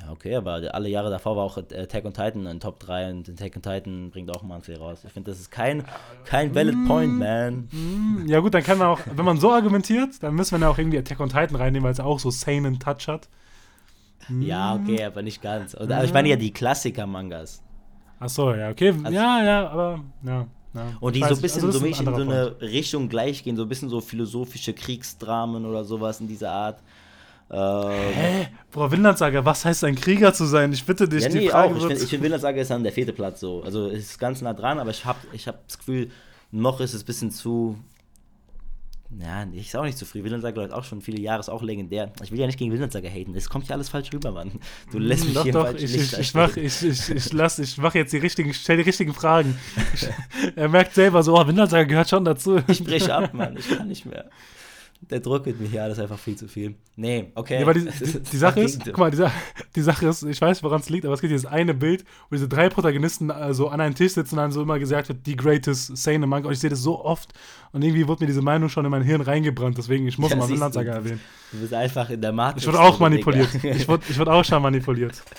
[0.00, 3.28] Ja, okay, aber alle Jahre davor war auch Attack on Titan in Top 3 und
[3.28, 5.00] Attack on Titan bringt auch Monthly raus.
[5.04, 5.84] Ich finde, das ist kein,
[6.24, 7.68] kein valid mm, point, man.
[7.72, 10.70] Mm, ja, gut, dann kann man auch, wenn man so argumentiert, dann müssen wir ja
[10.70, 13.28] auch irgendwie Attack on Titan reinnehmen, weil es auch so seinen Touch hat.
[14.28, 14.42] Mm.
[14.42, 15.74] Ja, okay, aber nicht ganz.
[15.74, 17.62] Und, aber ich meine ja die Klassiker-Mangas.
[18.20, 18.90] Ach so, ja, okay.
[18.90, 20.46] Also, ja, ja, aber, ja.
[20.76, 22.62] Ja, und die so ein bisschen also so in so eine Punkt.
[22.62, 26.82] Richtung gleich gehen, so ein bisschen so philosophische Kriegsdramen oder sowas in dieser Art.
[27.50, 28.48] Ähm, Hä?
[28.72, 30.72] Boah, Vinlandsaga, was heißt ein Krieger zu sein?
[30.72, 31.76] Ich bitte dich, ja, die nee, Frage auch.
[31.76, 33.62] Ich finde, find, Vinlandsaga ist dann der vierte Platz so.
[33.62, 36.10] Also es ist ganz nah dran, aber ich habe ich hab das Gefühl,
[36.50, 37.78] noch ist es ein bisschen zu.
[39.20, 40.24] Ja, ich sag auch nicht zu früh.
[40.24, 42.12] Vinlandsaga läuft auch schon viele Jahre, ist auch legendär.
[42.24, 43.36] Ich will ja nicht gegen Vinlandsaga haten.
[43.36, 44.50] Es kommt ja alles falsch rüber, Mann.
[44.90, 47.78] Du lässt mich doch, hier doch, ich, ich, ich, mach, ich, ich, ich, lass, ich
[47.78, 49.56] mach jetzt die richtigen, stell die richtigen Fragen.
[50.56, 52.60] er merkt selber so, oh, Vinlandsaga gehört schon dazu.
[52.66, 53.56] Ich breche ab, Mann.
[53.56, 54.28] Ich kann nicht mehr
[55.00, 56.74] der Druck wird mir hier alles einfach viel zu viel.
[56.96, 57.60] Nee, okay.
[57.60, 59.24] Ja, die, die, die Sache ist, guck mal, die,
[59.74, 62.36] die, Sache ist, ich weiß, woran es liegt, aber es gibt dieses eine Bild, wo
[62.36, 65.36] diese drei Protagonisten also an einem Tisch sitzen und dann so immer gesagt wird, die
[65.36, 66.48] greatest Sane Manga.
[66.48, 67.32] Und ich sehe das so oft
[67.72, 70.36] und irgendwie wurde mir diese Meinung schon in mein Hirn reingebrannt, deswegen ich muss ja,
[70.36, 71.20] mal Vinland Saga erwähnen.
[71.52, 72.62] Du bist einfach in der Matrix.
[72.62, 73.48] Ich wurde auch manipuliert.
[73.62, 75.22] ich wurde ich wurde auch schon manipuliert.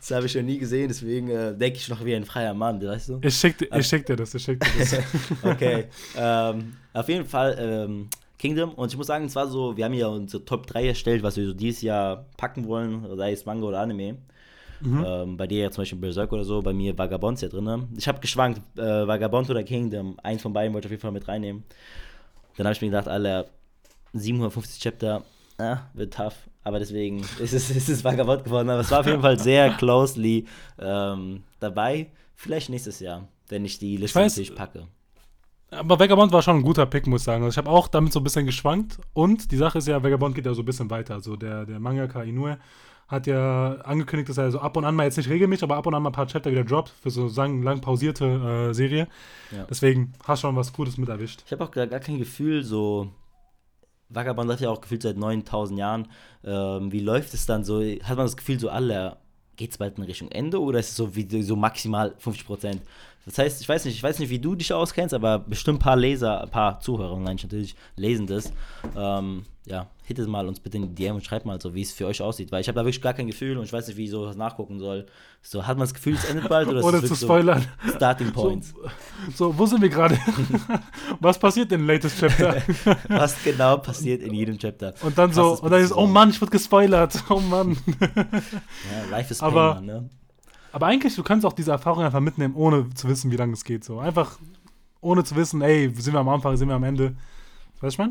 [0.00, 2.80] Das habe ich schon nie gesehen, deswegen äh, denke ich noch wie ein freier Mann,
[2.82, 3.18] weißt du?
[3.22, 4.98] Ich schicke ich schick dir das, ich schick dir das.
[5.42, 5.84] okay.
[6.16, 8.08] Ähm, auf jeden Fall, ähm,
[8.40, 8.72] Kingdom.
[8.72, 11.36] Und ich muss sagen, es war so, wir haben ja unsere Top 3 erstellt, was
[11.36, 14.16] wir so dieses Jahr packen wollen, sei es Manga oder Anime.
[14.80, 15.04] Mhm.
[15.06, 17.88] Ähm, bei dir ja zum Beispiel Berserk oder so, bei mir Vagabond ja drin.
[17.98, 20.18] Ich habe geschwankt, äh, Vagabond oder Kingdom.
[20.22, 21.64] Eins von beiden wollte ich auf jeden Fall mit reinnehmen.
[22.56, 23.50] Dann habe ich mir gedacht, alle
[24.14, 25.22] 750 Chapter,
[25.58, 26.48] äh, wird tough.
[26.64, 28.70] Aber deswegen ist es, ist es Vagabond geworden.
[28.70, 30.46] Aber es war auf jeden Fall sehr closely
[30.78, 32.06] ähm, dabei.
[32.36, 34.86] Vielleicht nächstes Jahr, wenn ich die Liste ich weiß, natürlich packe.
[35.70, 37.44] Aber Vagabond war schon ein guter Pick, muss ich sagen.
[37.44, 38.98] Also ich habe auch damit so ein bisschen geschwankt.
[39.12, 41.14] Und die Sache ist ja, Vagabond geht ja so ein bisschen weiter.
[41.14, 42.58] Also der, der Mangaka Inoue
[43.06, 45.86] hat ja angekündigt, dass er so ab und an mal jetzt nicht regelmäßig, aber ab
[45.86, 48.24] und an mal ein paar Chapter wieder droppt für so sagen, lang pausierte
[48.70, 49.08] äh, Serie.
[49.50, 49.66] Ja.
[49.68, 51.42] Deswegen hast du schon was Gutes mit erwischt.
[51.44, 53.10] Ich habe auch gar, gar kein Gefühl, so
[54.10, 56.08] Vagabond läuft ja auch gefühlt seit 9000 Jahren.
[56.44, 57.80] Ähm, wie läuft es dann so?
[57.80, 59.16] Hat man das Gefühl, so alle,
[59.60, 62.82] geht es bald in Richtung Ende oder ist es so wie so maximal 50 Prozent?
[63.26, 65.82] Das heißt, ich weiß nicht, ich weiß nicht, wie du dich auskennst, aber bestimmt ein
[65.82, 68.50] paar Leser, ein paar Zuhörer online natürlich lesen das.
[68.96, 71.92] Ähm, ja, hittet mal uns bitte in die DM und schreibt mal so, wie es
[71.92, 73.96] für euch aussieht, weil ich habe da wirklich gar kein Gefühl und ich weiß nicht,
[73.96, 75.06] wie ich sowas nachgucken soll.
[75.40, 77.64] So, hat man das Gefühl, es endet bald oder Ohne zu spoilern.
[77.86, 78.74] So Starting Points.
[79.28, 80.18] So, so, wo sind wir gerade?
[81.20, 82.60] Was passiert in latest Chapter?
[83.08, 84.94] Was genau passiert in jedem Chapter?
[85.02, 87.22] Und dann so, und dann ist, oh Mann, ich wurde gespoilert.
[87.30, 87.76] Oh Mann.
[88.00, 90.10] ja, life is pain, Aber, ne?
[90.72, 93.62] Aber eigentlich, du kannst auch diese Erfahrung einfach mitnehmen, ohne zu wissen, wie lange es
[93.62, 93.84] geht.
[93.84, 94.38] So einfach
[95.00, 97.16] ohne zu wissen, ey, sind wir am Anfang, sind wir am Ende.
[97.80, 98.10] Weißt du, ich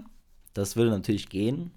[0.53, 1.71] Das würde natürlich gehen.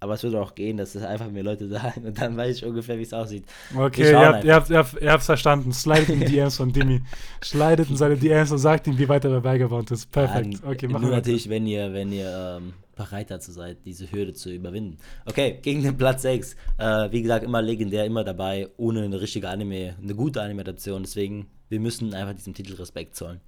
[0.00, 2.64] Aber es würde auch gehen, dass es einfach mir Leute sagen und dann weiß ich
[2.64, 3.44] ungefähr, wie es aussieht.
[3.76, 5.72] Okay, ihr habt, ihr, habt, ihr, habt, ihr habt verstanden.
[5.72, 7.02] Slidet in die DMs von Dimi.
[7.42, 10.10] Slidet in seine DMs und sagt ihm, wie weit er dabei gewohnt ist.
[10.10, 10.62] Perfekt.
[10.64, 11.08] Okay, machen wir.
[11.08, 14.98] Nur natürlich, wenn ihr, wenn ihr ähm, bereit dazu seid, diese Hürde zu überwinden.
[15.24, 16.54] Okay, gegen den Platz 6.
[16.78, 21.02] Äh, wie gesagt, immer legendär, immer dabei, ohne eine richtige Anime, eine gute Anime-Adaption.
[21.02, 23.40] Deswegen, wir müssen einfach diesem Titel Respekt zollen.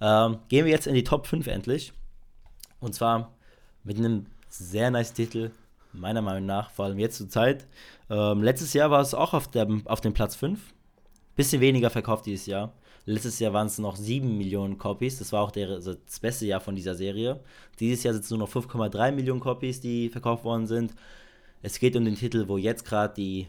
[0.00, 1.92] Ähm, gehen wir jetzt in die Top 5 endlich.
[2.80, 3.32] Und zwar
[3.84, 5.50] mit einem sehr nice Titel
[5.92, 7.66] meiner Meinung nach, vor allem jetzt zur Zeit.
[8.10, 10.60] Ähm, letztes Jahr war es auch auf, der, auf dem Platz 5.
[11.36, 12.72] Bisschen weniger verkauft dieses Jahr.
[13.04, 15.18] Letztes Jahr waren es noch 7 Millionen Copies.
[15.18, 17.40] Das war auch der, also das beste Jahr von dieser Serie.
[17.80, 20.94] Dieses Jahr sind es nur noch 5,3 Millionen Copies, die verkauft worden sind.
[21.62, 23.48] Es geht um den Titel, wo jetzt gerade die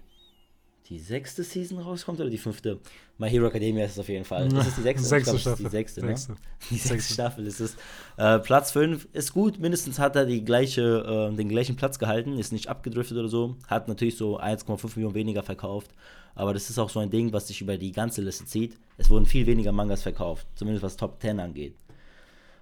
[0.94, 2.80] die sechste Season rauskommt oder die fünfte?
[3.18, 4.46] My Hero Academia ist es auf jeden Fall.
[4.46, 5.08] Ist es die sechste?
[5.08, 5.66] sechste glaub, Staffel.
[5.66, 6.08] Die sechste, ne?
[6.08, 6.36] sechste.
[6.70, 7.76] Die sechste, sechste, Staffel ist es.
[8.18, 12.38] Äh, Platz 5 ist gut, mindestens hat er die gleiche, äh, den gleichen Platz gehalten,
[12.38, 13.56] ist nicht abgedriftet oder so.
[13.68, 15.90] Hat natürlich so 1,5 Millionen weniger verkauft.
[16.36, 18.78] Aber das ist auch so ein Ding, was sich über die ganze Liste zieht.
[18.98, 21.76] Es wurden viel weniger Mangas verkauft, zumindest was Top 10 angeht.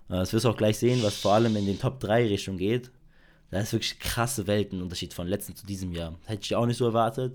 [0.07, 2.55] Äh, das wirst du auch gleich sehen, was vor allem in den Top 3 Richtung
[2.55, 2.91] geht.
[3.49, 6.17] Da ist wirklich krasse Weltenunterschied von letztem zu diesem Jahr.
[6.25, 7.33] Hätte ich auch nicht so erwartet.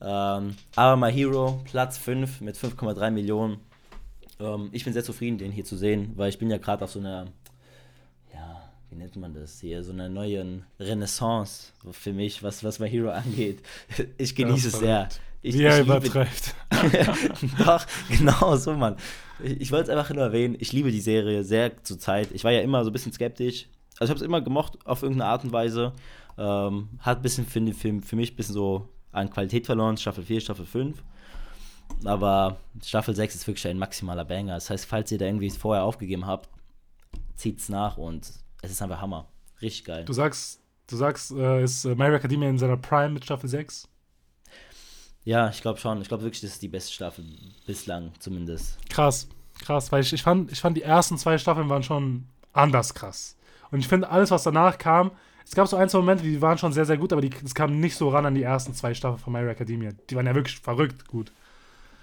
[0.00, 3.58] Ähm, aber My Hero, Platz 5 mit 5,3 Millionen.
[4.38, 6.90] Ähm, ich bin sehr zufrieden, den hier zu sehen, weil ich bin ja gerade auf
[6.90, 7.26] so einer,
[8.34, 12.88] ja, wie nennt man das hier, so einer neuen Renaissance für mich, was, was My
[12.88, 13.60] Hero angeht.
[14.18, 15.08] Ich genieße es sehr.
[15.42, 16.54] Ich, wie er übertreibt.
[17.64, 18.96] Doch, genau so, Mann.
[19.42, 22.32] Ich, ich wollte es einfach nur erwähnen, ich liebe die Serie sehr zur Zeit.
[22.32, 23.68] Ich war ja immer so ein bisschen skeptisch.
[23.98, 25.92] Also ich habe es immer gemocht auf irgendeine Art und Weise.
[26.36, 30.24] Ähm, hat ein bisschen für, für, für mich ein bisschen so an Qualität verloren, Staffel
[30.24, 31.02] 4, Staffel 5.
[32.04, 34.54] Aber Staffel 6 ist wirklich ein maximaler Banger.
[34.54, 36.48] Das heißt, falls ihr da irgendwie vorher aufgegeben habt,
[37.36, 38.30] zieht's nach und
[38.62, 39.28] es ist einfach Hammer.
[39.62, 40.04] Richtig geil.
[40.04, 43.88] Du sagst, du sagst, äh, ist My Academia in seiner Prime mit Staffel 6?
[45.24, 46.00] Ja, ich glaube schon.
[46.02, 47.24] Ich glaube wirklich, das ist die beste Staffel
[47.66, 48.78] bislang zumindest.
[48.88, 52.94] Krass, krass, weil ich, ich, fand, ich fand die ersten zwei Staffeln waren schon anders
[52.94, 53.36] krass.
[53.70, 55.10] Und ich finde, alles, was danach kam,
[55.46, 57.78] es gab so ein, zwei Momente, die waren schon sehr, sehr gut, aber es kam
[57.78, 59.92] nicht so ran an die ersten zwei Staffeln von My Hero Academia.
[60.10, 61.30] Die waren ja wirklich verrückt gut.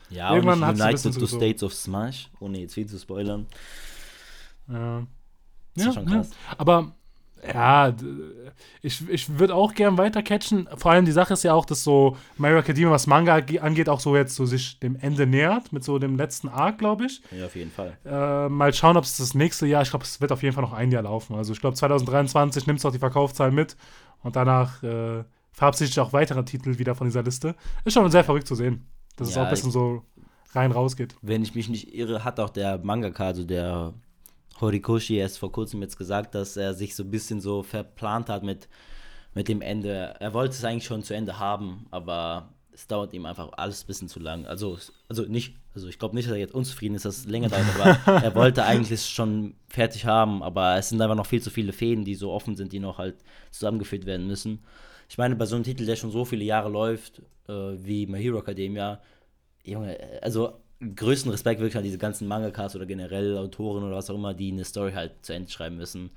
[0.10, 3.48] Ja, Irgendwann und United to States of Smash, ohne jetzt viel zu spoilern.
[4.70, 5.06] Ja.
[5.76, 6.30] Das ja, ist schon krass.
[6.30, 6.56] Ja.
[6.58, 6.96] Aber
[7.52, 7.94] ja,
[8.82, 10.68] ich, ich würde auch gern weiter catchen.
[10.78, 14.00] Vor allem die Sache ist ja auch, dass so Hero Academia, was Manga angeht, auch
[14.00, 17.22] so jetzt so sich dem Ende nähert, mit so dem letzten Arc, glaube ich.
[17.32, 17.98] Ja, auf jeden Fall.
[18.06, 20.64] Äh, mal schauen, ob es das nächste Jahr, ich glaube, es wird auf jeden Fall
[20.64, 21.36] noch ein Jahr laufen.
[21.36, 23.76] Also ich glaube, 2023 nimmt es auch die Verkaufszahlen mit
[24.22, 27.56] und danach äh, verabschiedet sich auch weitere Titel wieder von dieser Liste.
[27.86, 30.04] Ist schon sehr verrückt zu sehen, dass ja, es auch ein bisschen so
[30.54, 31.16] rein rausgeht.
[31.22, 33.94] Wenn ich mich nicht irre, hat auch der Mangaka, also der
[34.64, 38.44] Horikoshi erst vor kurzem jetzt gesagt, dass er sich so ein bisschen so verplant hat
[38.44, 38.68] mit,
[39.34, 40.16] mit dem Ende.
[40.20, 43.88] Er wollte es eigentlich schon zu Ende haben, aber es dauert ihm einfach alles ein
[43.88, 44.46] bisschen zu lang.
[44.46, 47.50] Also, also nicht, also ich glaube nicht, dass er jetzt unzufrieden ist, dass es länger
[47.50, 51.50] dauert, aber er wollte eigentlich schon fertig haben, aber es sind einfach noch viel zu
[51.50, 53.16] viele Fäden, die so offen sind, die noch halt
[53.52, 54.64] zusammengeführt werden müssen.
[55.10, 58.22] Ich meine, bei so einem Titel, der schon so viele Jahre läuft, äh, wie My
[58.22, 59.02] Hero Academia,
[59.64, 60.63] Junge, also
[60.96, 64.52] größten Respekt wirklich an diese ganzen Mangakas oder generell Autoren oder was auch immer, die
[64.52, 66.12] eine Story halt zu Ende schreiben müssen.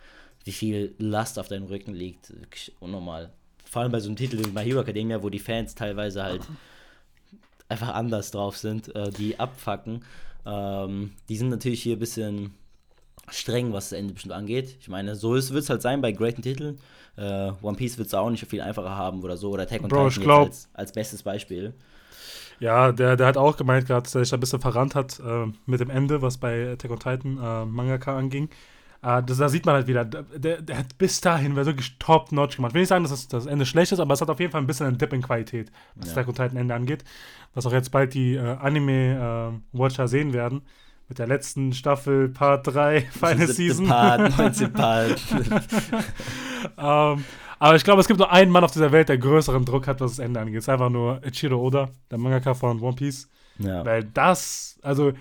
[0.44, 3.32] Wie viel Last auf deinem Rücken liegt, wirklich unnormal.
[3.64, 6.42] Vor allem bei so einem Titel wie My Hero Academia, wo die Fans teilweise halt
[7.68, 10.04] einfach anders drauf sind, äh, die abfacken.
[10.44, 12.54] Ähm, die sind natürlich hier ein bisschen
[13.28, 14.76] streng, was das Ende bestimmt angeht.
[14.80, 16.78] Ich meine, so wird es halt sein bei greaten Titeln.
[17.16, 19.50] Äh, One Piece wird es auch nicht viel einfacher haben oder so.
[19.50, 21.74] Oder Attack on Bro, Titan als, als bestes Beispiel.
[22.58, 25.46] Ja, der, der hat auch gemeint gerade, dass er sich ein bisschen verrannt hat äh,
[25.66, 28.48] mit dem Ende, was bei Attack on Titan äh, Mangaka anging.
[29.02, 32.70] Äh, das, da sieht man halt wieder, der, der hat bis dahin wirklich top-notch gemacht.
[32.70, 34.52] Ich will nicht sagen, dass das, das Ende schlecht ist, aber es hat auf jeden
[34.52, 36.12] Fall ein bisschen einen Dip in Qualität, was ja.
[36.12, 37.04] Attack on Titan Ende angeht.
[37.54, 40.62] Was auch jetzt bald die äh, Anime-Watcher sehen werden.
[41.08, 43.86] Mit der letzten Staffel, Part 3, Final Season.
[43.86, 45.20] Part, 19 Part.
[46.78, 47.24] ähm,
[47.58, 50.00] aber ich glaube, es gibt nur einen Mann auf dieser Welt, der größeren Druck hat,
[50.00, 50.58] was das Ende angeht.
[50.58, 53.28] Es ist einfach nur Ichiro Oda, der Mangaka von One Piece.
[53.58, 53.84] Ja.
[53.84, 55.12] Weil das, also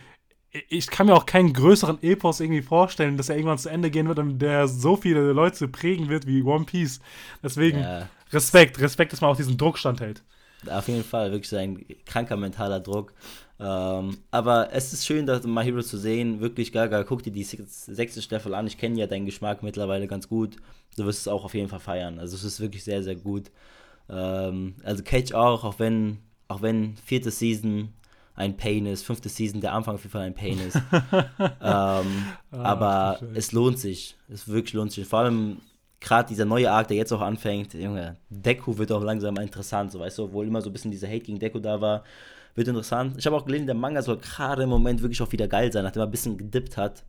[0.69, 4.07] ich kann mir auch keinen größeren Epos irgendwie vorstellen, dass er irgendwann zu Ende gehen
[4.07, 6.99] wird und der so viele Leute prägen wird wie One Piece.
[7.43, 8.07] Deswegen ja.
[8.31, 10.23] Respekt, Respekt, dass man auch diesen Druck standhält.
[10.67, 13.13] Auf jeden Fall, wirklich so ein kranker mentaler Druck.
[13.59, 16.41] Ähm, aber es ist schön, dass My Hero zu sehen.
[16.41, 17.05] Wirklich geil, geil.
[17.07, 18.67] Guck dir die sechste Staffel an.
[18.67, 20.57] Ich kenne ja deinen Geschmack mittlerweile ganz gut.
[20.97, 22.19] Du wirst es auch auf jeden Fall feiern.
[22.19, 23.51] Also es ist wirklich sehr, sehr gut.
[24.09, 27.93] Ähm, also Catch auch, auch wenn, auch wenn vierte Season
[28.35, 29.05] ein Pain ist.
[29.05, 30.75] Fünfte Season, der Anfang auf jeden Fall ein Pain ist.
[31.05, 32.07] ähm, ah,
[32.51, 34.17] aber es lohnt sich.
[34.27, 35.07] Es wirklich lohnt sich.
[35.07, 35.61] Vor allem
[35.99, 39.99] gerade dieser neue Arc, der jetzt auch anfängt, Junge, Deku wird auch langsam interessant, so
[39.99, 42.03] weißt du, obwohl immer so ein bisschen dieser Hate gegen Deku da war,
[42.55, 43.15] wird interessant.
[43.17, 45.83] Ich habe auch gelesen, der Manga soll gerade im Moment wirklich auch wieder geil sein,
[45.83, 47.03] nachdem er ein bisschen gedippt hat.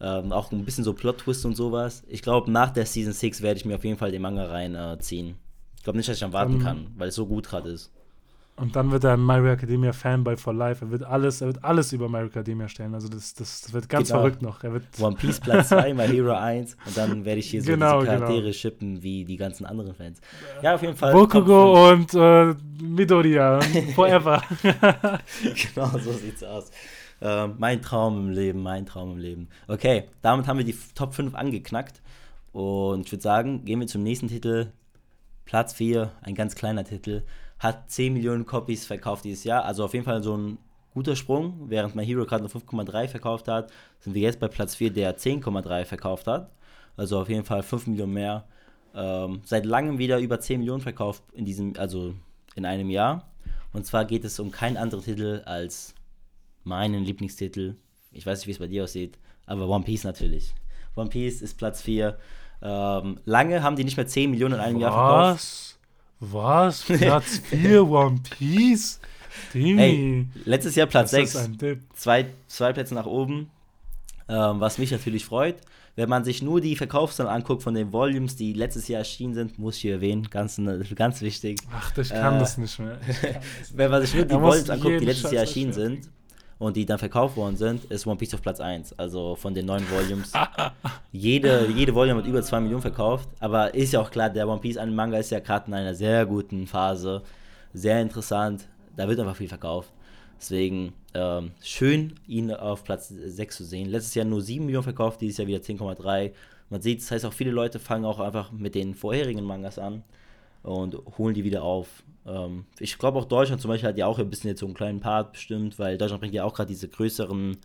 [0.00, 2.02] Ähm, auch ein bisschen so Plot-Twist und sowas.
[2.08, 5.28] Ich glaube, nach der Season 6 werde ich mir auf jeden Fall den Manga reinziehen.
[5.28, 5.34] Äh,
[5.76, 7.92] ich glaube nicht, dass ich dann warten um, kann, weil es so gut gerade ist.
[8.60, 10.84] Und dann wird er ein My Hero Academia Fanboy for Life.
[10.84, 12.94] Er wird alles, er wird alles über My Hero Academia stellen.
[12.94, 14.20] Also das, das, das wird ganz genau.
[14.20, 14.62] verrückt noch.
[14.62, 17.72] Er wird One Piece Platz 2, My Hero 1 und dann werde ich hier so
[17.72, 18.52] genau, diese Charaktere genau.
[18.52, 20.20] shippen wie die ganzen anderen Fans.
[20.62, 21.12] Ja, auf jeden Fall.
[21.12, 23.60] Bokugo und äh, Midoriya.
[23.94, 24.42] Forever.
[24.62, 26.70] genau, so sieht's aus.
[27.22, 29.48] Äh, mein Traum im Leben, mein Traum im Leben.
[29.68, 32.02] Okay, damit haben wir die Top 5 angeknackt.
[32.52, 34.72] Und ich würde sagen, gehen wir zum nächsten Titel.
[35.46, 37.22] Platz 4, ein ganz kleiner Titel
[37.60, 39.64] hat 10 Millionen Copies verkauft dieses Jahr.
[39.64, 40.58] Also auf jeden Fall so ein
[40.94, 41.68] guter Sprung.
[41.68, 43.70] Während My Hero gerade nur 5,3 verkauft hat,
[44.00, 46.50] sind wir jetzt bei Platz 4, der 10,3 verkauft hat.
[46.96, 48.46] Also auf jeden Fall 5 Millionen mehr.
[48.94, 52.14] Ähm, seit langem wieder über 10 Millionen verkauft in diesem, also
[52.56, 53.30] in einem Jahr.
[53.72, 55.94] Und zwar geht es um keinen anderen Titel als
[56.64, 57.76] meinen Lieblingstitel.
[58.10, 60.54] Ich weiß nicht, wie es bei dir aussieht, aber One Piece natürlich.
[60.96, 62.18] One Piece ist Platz 4.
[62.62, 64.82] Ähm, lange haben die nicht mehr 10 Millionen in einem Was?
[64.82, 65.69] Jahr verkauft.
[66.20, 66.82] Was?
[66.86, 69.00] Platz 4 One Piece?
[69.52, 71.50] Hey, letztes Jahr Platz 6.
[71.94, 73.50] Zwei, zwei Plätze nach oben.
[74.28, 75.56] Ähm, was mich natürlich freut.
[75.96, 79.58] Wenn man sich nur die Verkaufszahlen anguckt von den Volumes, die letztes Jahr erschienen sind,
[79.58, 80.60] muss ich hier erwähnen, ganz,
[80.94, 81.58] ganz wichtig.
[81.72, 82.98] Ach, ich kann äh, das nicht mehr.
[83.74, 86.08] wenn man sich nur die Volumes anguckt, die letztes Jahr erschienen sind,
[86.60, 88.96] und die dann verkauft worden sind, ist One Piece auf Platz 1.
[88.98, 90.32] Also von den neuen Volumes.
[91.12, 93.30] jede, jede Volume hat über 2 Millionen verkauft.
[93.40, 96.26] Aber ist ja auch klar, der One Piece Manga ist ja gerade in einer sehr
[96.26, 97.22] guten Phase.
[97.72, 98.68] Sehr interessant.
[98.94, 99.90] Da wird einfach viel verkauft.
[100.38, 103.88] Deswegen ähm, schön, ihn auf Platz 6 zu sehen.
[103.88, 106.32] Letztes Jahr nur 7 Millionen verkauft, dieses Jahr wieder 10,3.
[106.68, 110.04] Man sieht, das heißt auch viele Leute fangen auch einfach mit den vorherigen Mangas an
[110.62, 112.02] und holen die wieder auf.
[112.26, 114.74] Ähm, ich glaube auch Deutschland zum Beispiel hat ja auch ein bisschen jetzt so einen
[114.74, 117.56] kleinen Part bestimmt, weil Deutschland bringt ja auch gerade diese größeren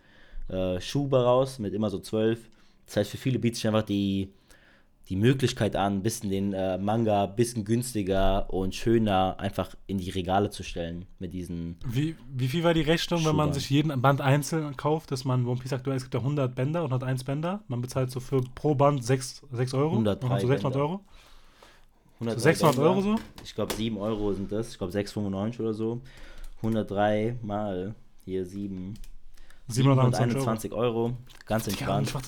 [0.48, 2.48] äh, Schuber raus mit immer so zwölf.
[2.86, 4.32] Das heißt, für viele bietet sich einfach die,
[5.08, 9.98] die Möglichkeit an, ein bisschen den äh, Manga ein bisschen günstiger und schöner einfach in
[9.98, 11.76] die Regale zu stellen mit diesen.
[11.86, 13.32] Wie, wie viel war die Rechnung, Schubern.
[13.32, 16.20] wenn man sich jeden Band einzeln kauft, dass man One Piece aktuell, es gibt ja
[16.20, 20.46] 100 Bänder, 101 Bänder, man bezahlt so für pro Band 6, 6 Euro, 103 so
[20.48, 21.00] 600 Euro.
[22.20, 23.16] 100 600 Euro so?
[23.44, 24.70] Ich glaube 7 Euro sind das.
[24.70, 26.00] Ich glaube 6,95 oder so.
[26.58, 28.94] 103 mal hier 7.
[29.68, 30.80] 721 Euro.
[30.80, 31.16] Euro.
[31.46, 32.12] Ganz entspannt.
[32.12, 32.20] Ja,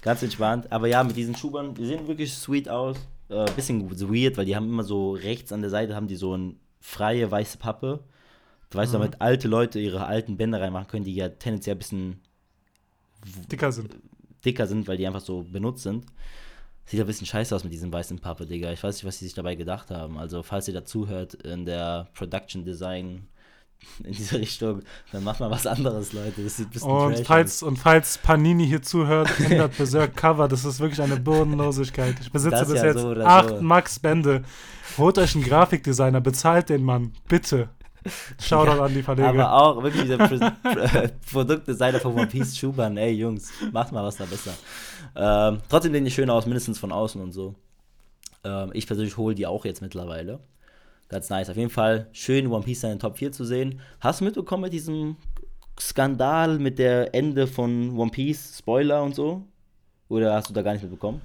[0.00, 0.70] Ganz entspannt.
[0.70, 2.96] Aber ja, mit diesen Schubern, die sehen wirklich sweet aus.
[3.28, 6.32] Äh, bisschen weird, weil die haben immer so rechts an der Seite haben die so
[6.32, 8.04] eine freie weiße Pappe.
[8.70, 8.98] Du weißt, mhm.
[8.98, 12.20] damit alte Leute ihre alten Bänder reinmachen können, die ja tendenziell ein bisschen
[13.50, 13.96] dicker sind.
[14.44, 16.06] Dicker sind, weil die einfach so benutzt sind.
[16.86, 18.72] Sieht ein bisschen scheiße aus mit diesem weißen Pappe, Digga.
[18.72, 20.18] Ich weiß nicht, was sie sich dabei gedacht haben.
[20.18, 23.26] Also, falls ihr dazuhört in der Production Design
[24.04, 26.42] in diese Richtung, dann macht mal was anderes, Leute.
[26.42, 30.48] Das sieht ein bisschen und falls, und falls Panini hier zuhört, ändert Berserk Cover.
[30.48, 32.14] Das ist wirklich eine Bodenlosigkeit.
[32.20, 33.60] Ich besitze das bis ja jetzt so acht so.
[33.60, 34.42] Max-Bände.
[34.96, 37.68] Holt euch einen Grafikdesigner, bezahlt den Mann, bitte.
[38.40, 39.28] Shoutout ja, an die Verleger.
[39.28, 40.38] Aber auch wirklich dieser Pro
[41.32, 44.52] Produktdesigner von One Piece Schuban, ey Jungs, macht mal was da besser.
[45.14, 47.54] Ähm, trotzdem sehen die schön aus, mindestens von außen und so.
[48.44, 50.40] Ähm, ich persönlich hole die auch jetzt mittlerweile.
[51.08, 51.48] Ganz nice.
[51.50, 53.80] Auf jeden Fall schön, One Piece in den Top 4 zu sehen.
[54.00, 55.16] Hast du mitbekommen mit diesem
[55.78, 59.44] Skandal mit der Ende von One Piece, Spoiler und so?
[60.08, 61.20] Oder hast du da gar nicht mitbekommen?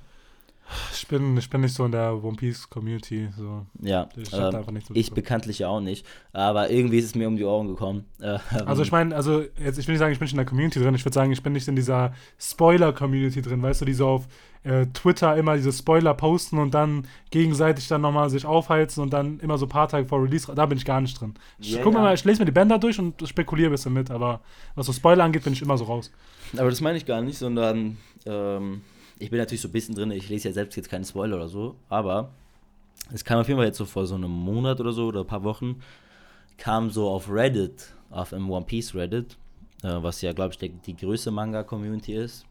[0.94, 3.30] Ich bin, ich bin nicht so in der One Piece Community.
[3.38, 3.66] So.
[3.82, 6.06] Ja, ich, ähm, einfach nicht so ich bekanntlich auch nicht.
[6.32, 8.06] Aber irgendwie ist es mir um die Ohren gekommen.
[8.22, 10.46] Äh, also ich meine, also jetzt, ich will nicht sagen, ich bin nicht in der
[10.46, 10.94] Community drin.
[10.94, 13.64] Ich würde sagen, ich bin nicht in dieser Spoiler-Community drin.
[13.64, 14.28] Weißt du, die so auf
[14.64, 19.40] äh, Twitter immer diese Spoiler posten und dann gegenseitig dann nochmal sich aufheizen und dann
[19.40, 20.54] immer so ein paar Tage vor Release.
[20.54, 21.34] Da bin ich gar nicht drin.
[21.58, 24.12] Ich yeah, guck mal, ich lese mir die Bänder durch und spekuliere ein bisschen mit.
[24.12, 24.42] Aber
[24.76, 26.12] was so Spoiler angeht, bin ich immer so raus.
[26.58, 27.98] Aber das meine ich gar nicht, sondern
[28.28, 28.82] ähm,
[29.22, 31.48] ich bin natürlich so ein bisschen drin, ich lese ja selbst jetzt keine Spoiler oder
[31.48, 32.32] so, aber
[33.14, 35.28] es kam auf jeden Fall jetzt so vor so einem Monat oder so oder ein
[35.28, 35.82] paar Wochen,
[36.58, 39.38] kam so auf Reddit, auf dem One Piece Reddit,
[39.84, 42.46] äh, was ja, glaube ich, der, die größte Manga-Community ist,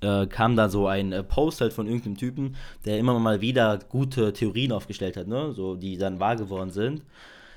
[0.00, 3.78] äh, kam da so ein äh, Post halt von irgendeinem Typen, der immer mal wieder
[3.88, 5.52] gute Theorien aufgestellt hat, ne?
[5.52, 7.02] so, die dann wahr geworden sind.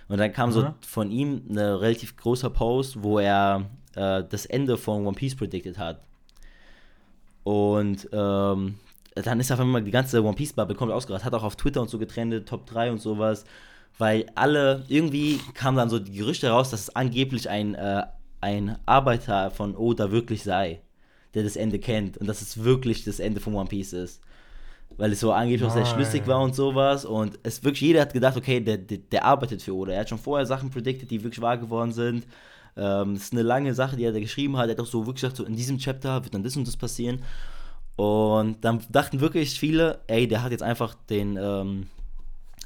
[0.08, 0.54] Und dann kam mhm.
[0.54, 5.36] so von ihm ein relativ großer Post, wo er äh, das Ende von One Piece
[5.36, 6.02] predicted hat.
[7.44, 8.76] Und ähm,
[9.16, 11.82] dann ist auf einmal die ganze One Piece Bubble komplett ausgerastet, hat auch auf Twitter
[11.82, 13.46] und so getrennt, Top 3 und sowas.
[13.98, 18.04] weil alle, irgendwie kam dann so die Gerüchte raus, dass es angeblich ein, äh,
[18.42, 20.82] ein Arbeiter von Oda wirklich sei,
[21.34, 24.22] der das Ende kennt und dass es wirklich das Ende von One Piece ist.
[24.98, 27.06] Weil es so angeblich auch sehr schlüssig war und sowas.
[27.06, 29.94] Und es wirklich, jeder hat gedacht, okay, der, der, der arbeitet für Oda.
[29.94, 32.26] Er hat schon vorher Sachen predicted, die wirklich wahr geworden sind.
[32.78, 34.68] Ähm, ist eine lange Sache, die er da geschrieben hat.
[34.68, 36.78] Er hat auch so wirklich gesagt, so in diesem Chapter wird dann das und das
[36.78, 37.22] passieren.
[37.96, 41.88] Und dann dachten wirklich viele, ey, der hat jetzt einfach den, ähm,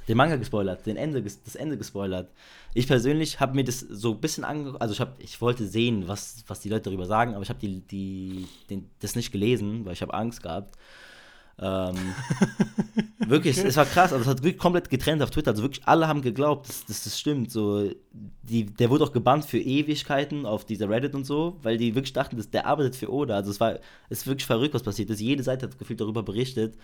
[0.08, 2.30] den Manga gespoilert, den Ende, das Ende gespoilert.
[2.74, 6.08] Ich persönlich habe mir das so ein bisschen angeguckt, also ich, hab, ich wollte sehen,
[6.08, 8.48] was, was die Leute darüber sagen, aber ich habe die, die,
[9.00, 10.78] das nicht gelesen, weil ich habe Angst gehabt.
[11.58, 11.96] Ähm,
[13.20, 13.68] wirklich, okay.
[13.68, 15.52] es war krass, also es hat wirklich komplett getrennt auf Twitter.
[15.52, 17.52] Also wirklich alle haben geglaubt, dass, dass das stimmt.
[17.52, 21.96] So, die, der wurde auch gebannt für Ewigkeiten auf dieser Reddit und so, weil die
[21.96, 23.36] wirklich dachten, dass der arbeitet für Oda.
[23.36, 23.76] Also es war,
[24.10, 25.22] es ist wirklich verrückt, was passiert ist.
[25.22, 26.76] Jede Seite hat gefühlt darüber berichtet.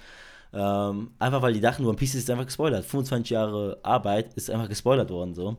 [0.54, 2.86] Ähm, einfach weil die dachten, One Piece ist einfach gespoilert.
[2.86, 5.58] 25 Jahre Arbeit ist einfach gespoilert worden so.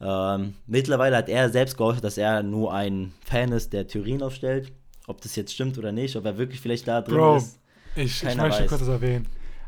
[0.00, 4.72] Ähm, mittlerweile hat er selbst geäußert, dass er nur ein Fan ist, der Theorien aufstellt.
[5.06, 7.58] Ob das jetzt stimmt oder nicht, ob er wirklich vielleicht da drin Bro, ist.
[7.94, 8.68] Ich, ich möchte weiß.
[8.68, 9.26] kurz erwähnen.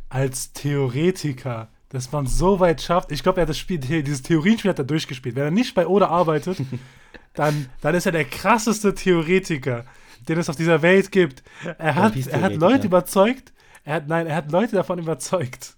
[0.09, 4.71] Als Theoretiker, dass man so weit schafft, ich glaube, er hat das Spiel, dieses Theorienspiel
[4.71, 5.37] hat er durchgespielt.
[5.37, 6.59] Wenn er nicht bei Oda arbeitet,
[7.35, 9.85] dann, dann ist er der krasseste Theoretiker,
[10.29, 11.43] den es auf dieser Welt gibt.
[11.79, 13.53] Er hat, er hat Leute überzeugt,
[13.85, 15.77] er hat, nein, er hat Leute davon überzeugt,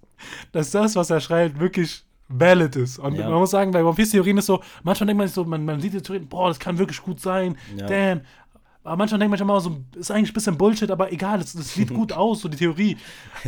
[0.53, 2.99] dass das, was er schreibt, wirklich valid ist.
[2.99, 3.29] Und ja.
[3.29, 5.65] man muss sagen, bei One Piece Theorien ist so, manchmal denkt man sich so, man,
[5.65, 7.87] man sieht die Theorien, boah, das kann wirklich gut sein, ja.
[7.87, 8.21] damn.
[8.87, 11.55] Aber manchmal denkt man schon mal so, ist eigentlich ein bisschen Bullshit, aber egal, das,
[11.55, 12.97] das sieht gut aus, so die Theorie.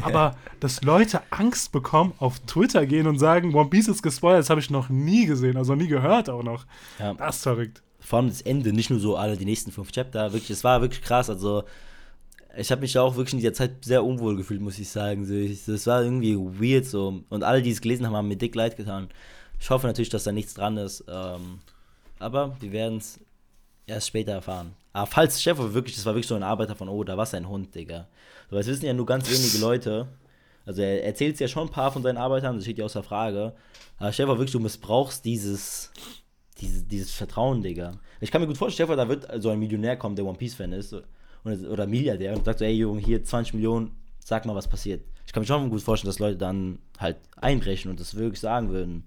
[0.03, 4.51] Aber dass Leute Angst bekommen, auf Twitter gehen und sagen, One Piece ist gespoilert, das
[4.51, 6.66] habe ich noch nie gesehen, also nie gehört auch noch.
[6.99, 7.14] Ja.
[7.14, 7.82] Das ist verrückt.
[8.01, 10.80] Vor allem das Ende, nicht nur so alle die nächsten fünf Chapter, wirklich, es war
[10.80, 11.30] wirklich krass.
[11.30, 11.64] Also,
[12.57, 15.22] ich habe mich auch wirklich in dieser Zeit sehr unwohl gefühlt, muss ich sagen.
[15.66, 17.22] Das war irgendwie weird so.
[17.28, 19.09] Und alle, die es gelesen haben, haben mir dick leid getan.
[19.61, 21.05] Ich hoffe natürlich, dass da nichts dran ist.
[21.09, 21.61] Ähm,
[22.18, 23.20] aber wir werden es
[23.86, 24.72] erst später erfahren.
[24.99, 27.49] Aber falls Chef wirklich, das war wirklich so ein Arbeiter von, oh, da war sein
[27.49, 28.09] Hund, Digga.
[28.51, 30.09] So, das wissen ja nur ganz wenige Leute.
[30.66, 33.55] Also er erzählt ja schon ein paar von seinen Arbeitern, das steht ja außer Frage.
[33.99, 35.92] Aber Stefan, wirklich, du missbrauchst dieses,
[36.61, 37.92] dieses, dieses Vertrauen, Digga.
[38.20, 40.72] Ich kann mir gut vorstellen, Stefan, da wird so ein Millionär kommen, der One Piece-Fan
[40.72, 40.92] ist.
[40.92, 45.05] Oder, oder Milliardär und sagt so, ey Junge, hier 20 Millionen, sag mal, was passiert.
[45.26, 48.70] Ich kann mir schon gut vorstellen, dass Leute dann halt einbrechen und das wirklich sagen
[48.70, 49.05] würden.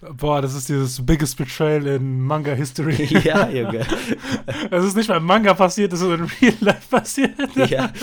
[0.00, 2.94] Boah, das ist dieses biggest betrayal in Manga History.
[3.24, 3.84] Ja, Junge.
[4.70, 7.34] Das ist nicht mal im Manga passiert, das ist in Real Life passiert.
[7.68, 7.92] Ja.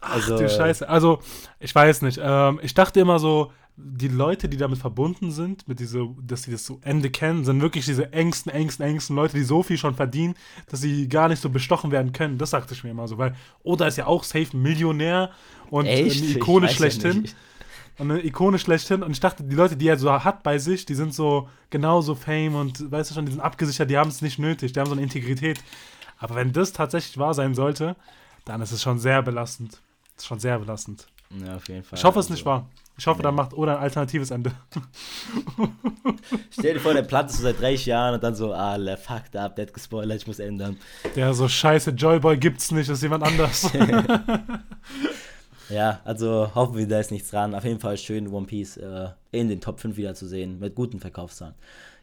[0.00, 0.88] Ach, also, du Scheiße.
[0.88, 1.18] Also,
[1.58, 2.20] ich weiß nicht.
[2.22, 6.52] Ähm, ich dachte immer so, die Leute, die damit verbunden sind, mit diese, dass sie
[6.52, 9.94] das so Ende kennen, sind wirklich diese engsten, engsten, engsten Leute, die so viel schon
[9.94, 10.34] verdienen,
[10.70, 12.38] dass sie gar nicht so bestochen werden können.
[12.38, 15.30] Das sagte ich mir immer so, weil Oda ist ja auch safe Millionär
[15.68, 16.22] und Echt?
[16.22, 17.24] eine Ikone schlechthin.
[17.24, 17.32] Ja
[18.00, 19.02] und eine Ikone schlechthin.
[19.02, 22.14] Und ich dachte, die Leute, die er so hat bei sich, die sind so genauso
[22.14, 24.86] Fame und weißt du schon, die sind abgesichert, die haben es nicht nötig, die haben
[24.86, 25.62] so eine Integrität.
[26.18, 27.96] Aber wenn das tatsächlich wahr sein sollte,
[28.46, 29.80] dann ist es schon sehr belastend.
[30.16, 31.06] Das ist schon sehr belastend.
[31.44, 31.98] Ja, auf jeden Fall.
[31.98, 32.70] Ich hoffe, es ist nicht also, wahr.
[32.96, 33.24] Ich hoffe, nee.
[33.24, 34.52] dann macht Oda ein alternatives Ende.
[36.50, 39.56] Stell dir vor, der Platte so seit 30 Jahren und dann so, ah, fucked up,
[39.56, 40.78] der hat gespoilert, ich muss ändern.
[41.16, 43.70] Der so, scheiße, Joyboy gibt's nicht, das ist jemand anders.
[45.70, 47.54] Ja, also hoffen wir, da ist nichts dran.
[47.54, 50.74] Auf jeden Fall schön, One Piece äh, in den Top 5 wieder zu sehen, mit
[50.74, 51.54] guten Verkaufszahlen.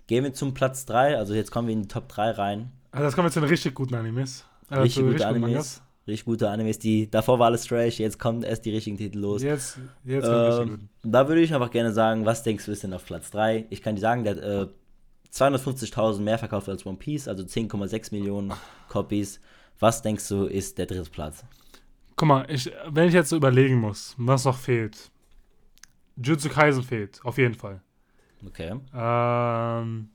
[0.08, 2.72] Gehen wir zum Platz 3, also jetzt kommen wir in die Top 3 rein.
[2.92, 4.46] Also das kommen wir zu den richtig guten Animes.
[4.70, 5.82] Äh, richtig gute richtig Animes.
[6.08, 9.44] Richtig gute Animes, die davor war alles Trash, jetzt kommen erst die richtigen Titel los.
[9.44, 10.66] Jetzt, jetzt äh,
[11.04, 13.66] Da würde ich einfach gerne sagen, was denkst du ist denn auf Platz 3?
[13.70, 14.68] Ich kann dir sagen, der hat äh,
[15.34, 18.54] 250.000 mehr verkauft als One Piece, also 10,6 Millionen
[18.88, 19.42] Copies.
[19.80, 21.44] Was denkst du ist der dritte Platz?
[22.18, 25.12] Guck mal, ich, wenn ich jetzt so überlegen muss, was noch fehlt.
[26.18, 27.82] Jutsu Kaisen fehlt, auf jeden Fall.
[28.46, 28.76] Okay.
[28.94, 30.10] Ähm,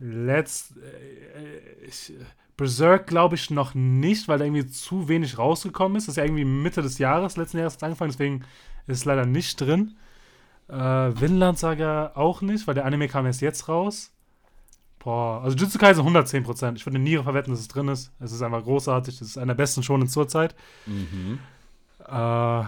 [0.00, 2.12] letzt, äh, ich,
[2.56, 6.08] Berserk glaube ich noch nicht, weil da irgendwie zu wenig rausgekommen ist.
[6.08, 8.40] Das ist ja irgendwie Mitte des Jahres, letzten Jahres angefangen, deswegen
[8.88, 9.94] ist es leider nicht drin.
[10.68, 14.15] Äh, Vinland Saga auch nicht, weil der Anime kam erst jetzt raus.
[15.06, 16.74] Boah, also Jutsu Kaisen 110%.
[16.74, 18.10] Ich würde Niere verwetten, dass es drin ist.
[18.18, 19.20] Es ist einfach großartig.
[19.20, 20.56] Das ist einer der besten Shonen zur Zeit.
[20.84, 21.38] Mhm.
[22.00, 22.64] Äh,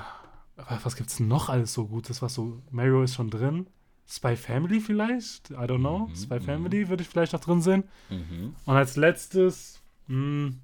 [0.85, 2.23] was gibt's noch alles so Gutes?
[2.23, 3.67] Was so, Mario ist schon drin.
[4.09, 5.51] Spy Family vielleicht?
[5.51, 6.07] I don't know.
[6.07, 6.43] Mhm, Spy mhm.
[6.43, 7.83] Family würde ich vielleicht noch drin sehen.
[8.09, 8.55] Mhm.
[8.67, 10.61] Und als letztes, mh, hm,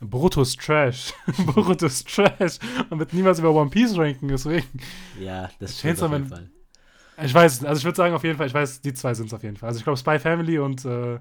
[0.00, 1.12] Boruto's Trash.
[1.54, 2.60] Boruto's Trash.
[2.88, 4.66] Man wird niemals über One Piece ranken, deswegen.
[5.20, 6.50] Ja, das stimmt auf jeden Fall.
[7.22, 9.34] Ich weiß, also ich würde sagen auf jeden Fall, ich weiß, die zwei sind es
[9.34, 9.68] auf jeden Fall.
[9.68, 11.18] Also ich glaube Spy Family und äh,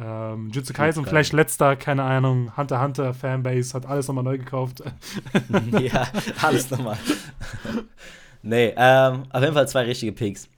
[0.00, 4.38] ähm, Jutsu Kaisen und vielleicht letzter, keine Ahnung, Hunter Hunter Fanbase hat alles nochmal neu
[4.38, 4.82] gekauft.
[5.80, 6.06] ja,
[6.42, 6.96] alles nochmal.
[8.42, 10.48] nee, ähm, auf jeden Fall zwei richtige Picks.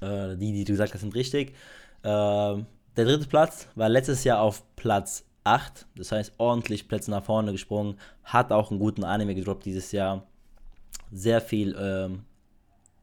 [0.00, 1.54] Äh, die, die du gesagt hast, sind richtig.
[2.02, 7.24] Ähm, der dritte Platz war letztes Jahr auf Platz 8, das heißt ordentlich Plätze nach
[7.24, 10.26] vorne gesprungen, hat auch einen guten Anime gedroppt dieses Jahr.
[11.12, 12.24] Sehr viel ähm,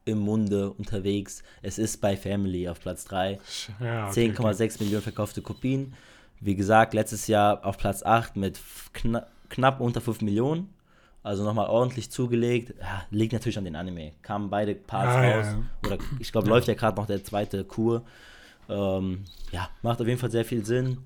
[0.08, 1.42] im Munde unterwegs.
[1.62, 3.38] Es ist bei Family auf Platz 3.
[3.80, 4.84] Ja, okay, 10,6 okay.
[4.84, 5.94] Millionen verkaufte Kopien.
[6.40, 8.60] Wie gesagt, letztes Jahr auf Platz 8 mit
[8.92, 10.68] kna knapp unter 5 Millionen.
[11.22, 12.74] Also nochmal ordentlich zugelegt.
[12.80, 14.12] Ja, liegt natürlich an den Anime.
[14.22, 15.46] Kamen beide Parts ah, raus.
[15.46, 15.62] Ja.
[15.86, 18.04] Oder ich glaube, läuft ja gerade noch der zweite Kur.
[18.68, 20.98] Ähm, ja, macht auf jeden Fall sehr viel Sinn.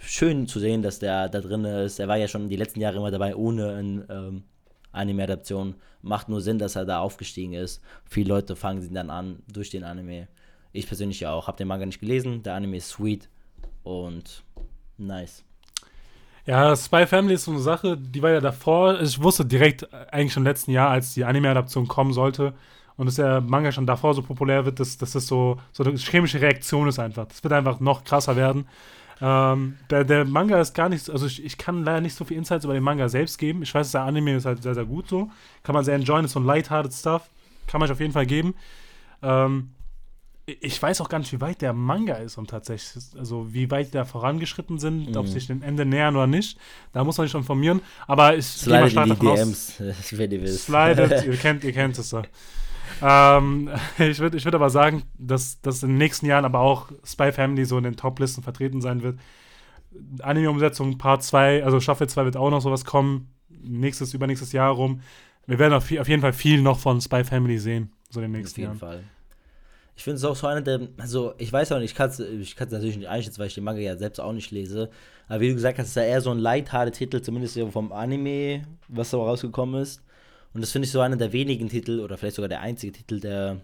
[0.00, 1.98] Schön zu sehen, dass der da drin ist.
[1.98, 4.42] Er war ja schon die letzten Jahre immer dabei, ohne ein ähm,
[4.94, 5.74] Anime-Adaption.
[6.02, 7.82] Macht nur Sinn, dass er da aufgestiegen ist.
[8.04, 10.28] Viele Leute fangen sie dann an durch den Anime.
[10.72, 11.46] Ich persönlich ja auch.
[11.46, 12.42] Hab den Manga nicht gelesen.
[12.42, 13.28] Der Anime ist sweet
[13.82, 14.42] und
[14.98, 15.44] nice.
[16.46, 19.00] Ja, Spy Family ist so eine Sache, die war ja davor.
[19.00, 22.52] Ich wusste direkt, eigentlich schon im letzten Jahr, als die Anime-Adaption kommen sollte
[22.96, 25.96] und dass der Manga schon davor so populär wird, dass, dass das so, so eine
[25.96, 27.26] chemische Reaktion ist einfach.
[27.26, 28.68] Das wird einfach noch krasser werden.
[29.26, 32.36] Ähm, der, der Manga ist gar nicht, also ich, ich kann leider nicht so viel
[32.36, 33.62] Insights über den Manga selbst geben.
[33.62, 35.30] Ich weiß, der Anime ist halt sehr, sehr gut so.
[35.62, 37.30] Kann man sehr enjoyen, ist so ein lighthearted Stuff.
[37.66, 38.54] Kann man sich auf jeden Fall geben.
[39.22, 39.70] Ähm,
[40.44, 43.86] ich weiß auch gar nicht, wie weit der Manga ist und tatsächlich, also wie weit
[43.86, 45.16] die da vorangeschritten sind, mhm.
[45.16, 46.58] ob sich dem Ende nähern oder nicht.
[46.92, 47.80] Da muss man sich informieren.
[48.06, 50.12] Aber ich gehe mal stark davon DMs, aus.
[50.18, 50.66] wenn ihr wisst.
[50.66, 52.20] Slidet, ihr kennt, ihr kennt es so.
[53.02, 56.90] Ähm, ich würde ich würd aber sagen, dass, dass in den nächsten Jahren aber auch
[57.04, 59.18] Spy Family so in den Top-Listen vertreten sein wird.
[60.20, 63.32] Anime-Umsetzung Part 2, also Staffel 2 wird auch noch sowas kommen.
[63.48, 65.00] Nächstes, übernächstes Jahr rum.
[65.46, 68.40] Wir werden auf, auf jeden Fall viel noch von Spy Family sehen, so in den
[68.40, 68.76] nächsten Jahren.
[68.76, 69.00] Auf jeden Jahren.
[69.02, 69.14] Fall.
[69.96, 72.18] Ich finde es auch so einer der, also ich weiß auch nicht, ich kann es
[72.18, 74.90] ich natürlich nicht einschätzen, weil ich den Manga ja selbst auch nicht lese.
[75.28, 78.62] Aber wie du gesagt hast, ist ja eher so ein lighthearted Titel, zumindest vom Anime,
[78.88, 80.02] was da rausgekommen ist.
[80.54, 83.20] Und das finde ich so einer der wenigen Titel, oder vielleicht sogar der einzige Titel,
[83.20, 83.60] der,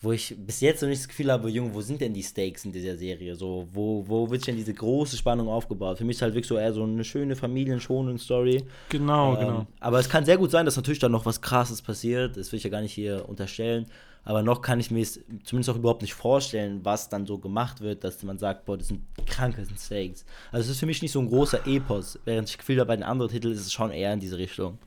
[0.00, 2.64] wo ich bis jetzt noch nicht das Gefühl habe, Junge, wo sind denn die Stakes
[2.64, 3.36] in dieser Serie?
[3.36, 5.98] So, wo, wo wird denn diese große Spannung aufgebaut?
[5.98, 8.64] Für mich ist halt wirklich so eher so eine schöne familienschonende Story.
[8.88, 9.66] Genau, ähm, genau.
[9.80, 12.38] Aber es kann sehr gut sein, dass natürlich dann noch was krasses passiert.
[12.38, 13.86] Das will ich ja gar nicht hier unterstellen.
[14.24, 17.80] Aber noch kann ich mir es zumindest auch überhaupt nicht vorstellen, was dann so gemacht
[17.80, 20.24] wird, dass man sagt, boah, das sind kranke Stakes.
[20.52, 22.96] Also es ist für mich nicht so ein großer Epos, während ich gefühlt habe, bei
[22.96, 24.78] den anderen Titeln ist es schon eher in diese Richtung.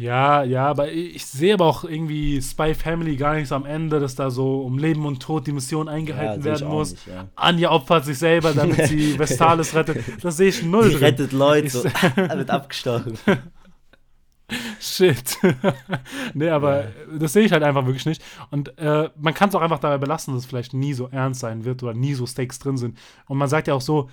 [0.00, 4.00] Ja, ja, aber ich sehe aber auch irgendwie Spy Family gar nicht so am Ende,
[4.00, 6.92] dass da so um Leben und Tod die Mission eingehalten ja, werden muss.
[6.92, 7.28] Nicht, ja.
[7.36, 10.02] Anja opfert sich selber, damit sie Vestalis rettet.
[10.24, 10.88] Das sehe ich null.
[10.88, 11.04] Die drin.
[11.04, 11.84] rettet Leute, ich, so,
[12.16, 13.18] wird abgestochen.
[14.80, 15.36] Shit.
[16.32, 16.90] nee, aber ja.
[17.18, 18.22] das sehe ich halt einfach wirklich nicht.
[18.50, 21.40] Und äh, man kann es auch einfach dabei belassen, dass es vielleicht nie so ernst
[21.40, 22.98] sein wird oder nie so Stakes drin sind.
[23.26, 24.08] Und man sagt ja auch so,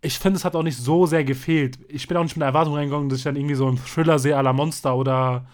[0.00, 1.78] ich finde, es hat auch nicht so sehr gefehlt.
[1.88, 4.18] Ich bin auch nicht mit der Erwartung reingegangen, dass ich dann irgendwie so einen Thriller
[4.18, 5.46] sehe à la Monster oder,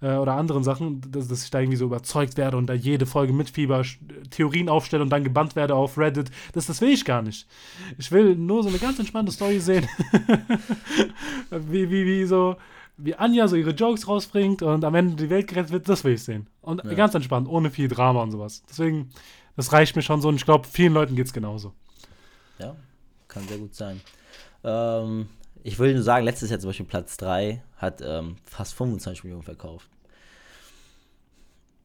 [0.00, 3.04] äh, oder anderen Sachen, dass, dass, ich da irgendwie so überzeugt werde und da jede
[3.04, 3.84] Folge mitfieber,
[4.30, 6.30] Theorien aufstelle und dann gebannt werde auf Reddit.
[6.52, 7.46] Das, das will ich gar nicht.
[7.98, 9.86] Ich will nur so eine ganz entspannte Story sehen.
[11.50, 12.56] wie, wie, wie so
[13.02, 16.14] wie Anja so ihre Jokes rausbringt und am Ende die Welt gerettet wird, das will
[16.14, 16.46] ich sehen.
[16.60, 16.94] Und ja.
[16.94, 18.62] ganz entspannt, ohne viel Drama und sowas.
[18.68, 19.10] Deswegen,
[19.56, 21.72] das reicht mir schon so und ich glaube, vielen Leuten geht es genauso.
[22.58, 22.76] Ja,
[23.30, 24.00] kann sehr gut sein.
[24.64, 25.28] Ähm,
[25.62, 29.42] ich will nur sagen, letztes Jahr zum Beispiel Platz 3 hat ähm, fast 25 Millionen
[29.42, 29.88] verkauft.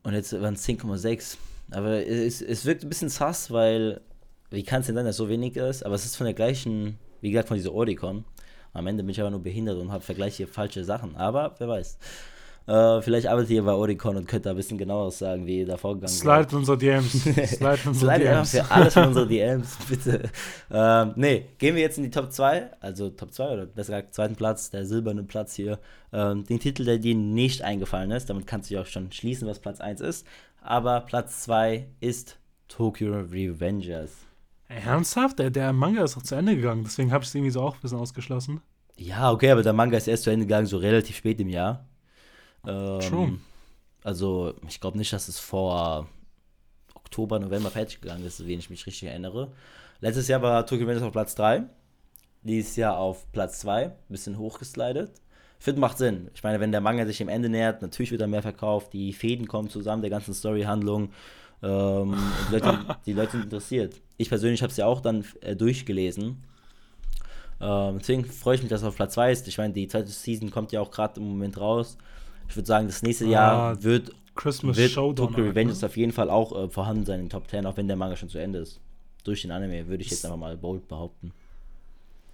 [0.03, 1.37] Und jetzt waren es 10,6.
[1.71, 4.01] Aber es, es wirkt ein bisschen sass, weil,
[4.51, 5.83] wie kann es denn sein, dass so wenig ist?
[5.83, 8.23] Aber es ist von der gleichen, wie gesagt, von dieser Oricon.
[8.73, 11.15] Am Ende bin ich aber nur behindert und habe vergleiche falsche Sachen.
[11.15, 11.97] Aber wer weiß.
[12.67, 15.67] Äh, vielleicht arbeitet ihr bei Oricon und könnt da ein bisschen genaueres sagen, wie ihr
[15.67, 16.49] da vorgegangen seid.
[16.49, 17.11] Slide unsere DMs.
[17.55, 18.51] Slide unsere DMs.
[18.51, 20.29] für alles in unsere DMs, bitte.
[20.71, 24.15] Ähm, nee, gehen wir jetzt in die Top 2, also Top 2 oder besser gesagt
[24.15, 25.79] zweiten Platz, der silberne Platz hier.
[26.11, 29.47] Ähm, den Titel, der dir nicht eingefallen ist, damit kannst du ja auch schon schließen,
[29.47, 30.25] was Platz 1 ist.
[30.61, 32.37] Aber Platz 2 ist
[32.67, 34.11] Tokyo Revengers.
[34.67, 35.37] Ernsthaft?
[35.37, 37.75] Der, der Manga ist doch zu Ende gegangen, deswegen habe ich es irgendwie so auch
[37.75, 38.61] ein bisschen ausgeschlossen.
[38.97, 41.85] Ja, okay, aber der Manga ist erst zu Ende gegangen, so relativ spät im Jahr.
[42.67, 43.39] Ähm, True.
[44.03, 46.07] Also, ich glaube nicht, dass es vor
[46.93, 49.51] Oktober, November fertig gegangen ist, wenn ich mich richtig erinnere.
[50.01, 51.63] Letztes Jahr war Tokyo Revengers auf Platz 3.
[52.43, 55.11] Dieses Jahr auf Platz 2, bisschen hochgeslidet.
[55.57, 56.29] Finde, macht Sinn.
[56.35, 59.13] Ich meine, wenn der Manga sich dem Ende nähert, natürlich wird er mehr verkauft, die
[59.13, 61.11] Fäden kommen zusammen, der ganzen Story-Handlung.
[61.63, 62.15] Ähm,
[62.49, 63.99] die, Leute, die Leute sind interessiert.
[64.17, 66.43] Ich persönlich habe es ja auch dann äh, durchgelesen.
[67.61, 69.47] Ähm, deswegen freue ich mich, dass es auf Platz 2 ist.
[69.47, 71.97] Ich meine, die zweite Season kommt ja auch gerade im Moment raus.
[72.49, 75.87] Ich würde sagen, das nächste ah, Jahr wird, Christmas wird Showdown Tokyo halt, Revengers ne?
[75.87, 78.15] auf jeden Fall auch äh, vorhanden sein in den Top 10, auch wenn der Manga
[78.15, 78.79] schon zu Ende ist.
[79.23, 81.31] Durch den Anime würde ich jetzt einfach mal bold behaupten.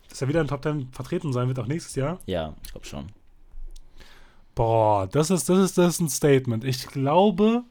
[0.09, 2.19] Dass er wieder in Top 10 vertreten sein wird, auch nächstes Jahr?
[2.25, 3.07] Ja, ich glaube schon.
[4.55, 6.63] Boah, das ist, das ist, das ist ein Statement.
[6.63, 7.63] Ich glaube.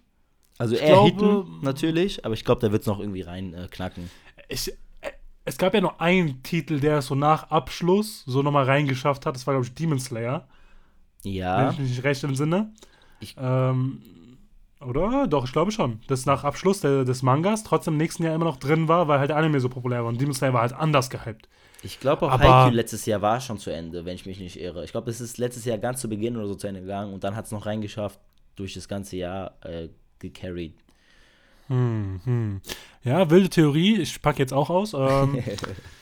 [0.57, 3.69] Also er glaube, hitten natürlich, aber ich glaube, da wird es noch irgendwie rein äh,
[3.71, 4.11] knacken.
[4.49, 4.71] Ich,
[5.01, 5.11] äh,
[5.45, 9.35] es gab ja noch einen Titel, der es so nach Abschluss so nochmal reingeschafft hat.
[9.35, 10.49] Das war, glaube ich, Demon Slayer.
[11.25, 11.59] Ja.
[11.59, 12.73] Wenn ich mich nicht recht im Sinne.
[13.37, 14.03] Ähm,
[14.81, 15.27] oder?
[15.27, 16.01] Doch, ich glaube schon.
[16.09, 19.19] Dass nach Abschluss der, des Mangas trotzdem im nächsten Jahr immer noch drin war, weil
[19.19, 20.09] halt der Anime so populär war.
[20.09, 21.49] Und Demon Slayer war halt anders gehypt.
[21.83, 24.61] Ich glaube auch, Aber Haikyuu letztes Jahr war schon zu Ende, wenn ich mich nicht
[24.61, 24.85] irre.
[24.85, 27.25] Ich glaube, es ist letztes Jahr ganz zu Beginn oder so zu Ende gegangen und
[27.25, 28.19] dann hat es noch reingeschafft,
[28.57, 30.75] durch das ganze Jahr äh, gecarried.
[31.69, 32.61] Hm, hm.
[33.05, 33.99] Ja, wilde Theorie.
[34.01, 34.93] Ich packe jetzt auch aus.
[34.93, 35.43] Ähm,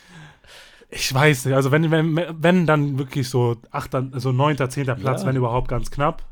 [0.91, 1.55] ich weiß nicht.
[1.55, 4.85] Also, wenn, wenn, wenn dann wirklich so 8., also 9., 10.
[4.85, 5.27] Platz, ja.
[5.27, 6.25] wenn überhaupt ganz knapp.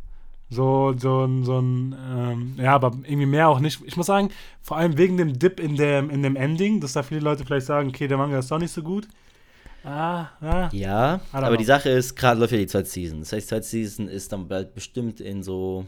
[0.48, 3.80] So, so, so ein, ähm, ja, aber irgendwie mehr auch nicht.
[3.84, 4.30] Ich muss sagen,
[4.62, 7.66] vor allem wegen dem Dip in dem, in dem Ending, dass da viele Leute vielleicht
[7.66, 9.08] sagen, okay, der Manga ist doch nicht so gut.
[9.82, 10.68] Ah, ah.
[10.72, 11.56] Ja, aber know.
[11.56, 13.20] die Sache ist, gerade läuft ja die zweite Season.
[13.20, 15.84] Das heißt, die zweite Season ist dann bald bestimmt in so,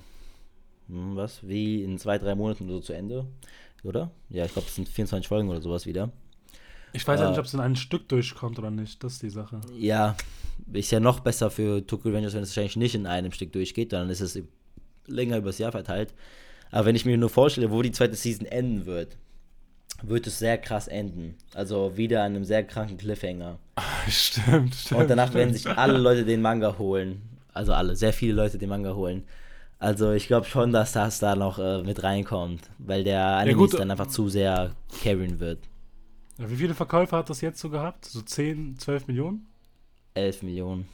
[0.88, 3.26] hm, was, wie in zwei, drei Monaten so zu Ende,
[3.84, 4.10] oder?
[4.28, 6.10] Ja, ich glaube, es sind 24 Folgen oder sowas wieder.
[6.92, 9.02] Ich weiß äh, ja nicht, ob es in ein Stück durchkommt oder nicht.
[9.02, 9.60] Das ist die Sache.
[9.76, 10.16] Ja,
[10.72, 13.92] ist ja noch besser für Tokyo Revengers, wenn es wahrscheinlich nicht in einem Stück durchgeht,
[13.92, 14.38] dann ist es
[15.06, 16.14] länger übers Jahr verteilt.
[16.70, 19.16] Aber wenn ich mir nur vorstelle, wo die zweite Season enden wird,
[20.02, 21.34] wird es sehr krass enden.
[21.54, 23.58] Also wieder an einem sehr kranken Cliffhanger.
[24.08, 25.00] Stimmt, stimmt.
[25.00, 25.38] Und danach stimmt.
[25.38, 27.22] werden sich alle Leute den Manga holen.
[27.52, 29.24] Also alle, sehr viele Leute den Manga holen.
[29.80, 33.78] Also ich glaube schon, dass das da noch äh, mit reinkommt, weil der Anime ja,
[33.78, 34.72] dann einfach zu sehr
[35.02, 35.60] carryen wird.
[36.38, 38.04] Wie viele Verkäufer hat das jetzt so gehabt?
[38.04, 39.46] So 10, 12 Millionen?
[40.14, 40.88] 11 Millionen.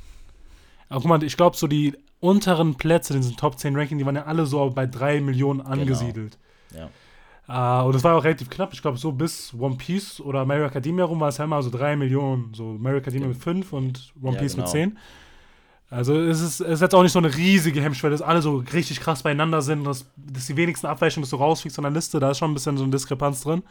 [0.89, 4.07] Aber guck mal, ich glaube, so die unteren Plätze in diesen Top 10 Ranking, die
[4.07, 5.71] waren ja alle so bei 3 Millionen genau.
[5.71, 6.39] angesiedelt.
[6.71, 6.85] Genau.
[6.85, 6.91] Ja.
[7.47, 8.73] Uh, und das war auch relativ knapp.
[8.73, 11.69] Ich glaube, so bis One Piece oder Mary Academia rum war es ja immer so
[11.69, 12.55] 3 Millionen.
[12.55, 13.35] So Mary Academia ja.
[13.35, 14.65] mit 5 und One ja, Piece genau.
[14.65, 14.99] mit 10.
[15.91, 18.65] Also es ist, es ist jetzt auch nicht so eine riesige Hemmschwelle, dass alle so
[18.73, 22.19] richtig krass beieinander sind, dass, dass die wenigsten Abweichungen, dass du rausfliegst von der Liste,
[22.19, 23.63] da ist schon ein bisschen so eine Diskrepanz drin.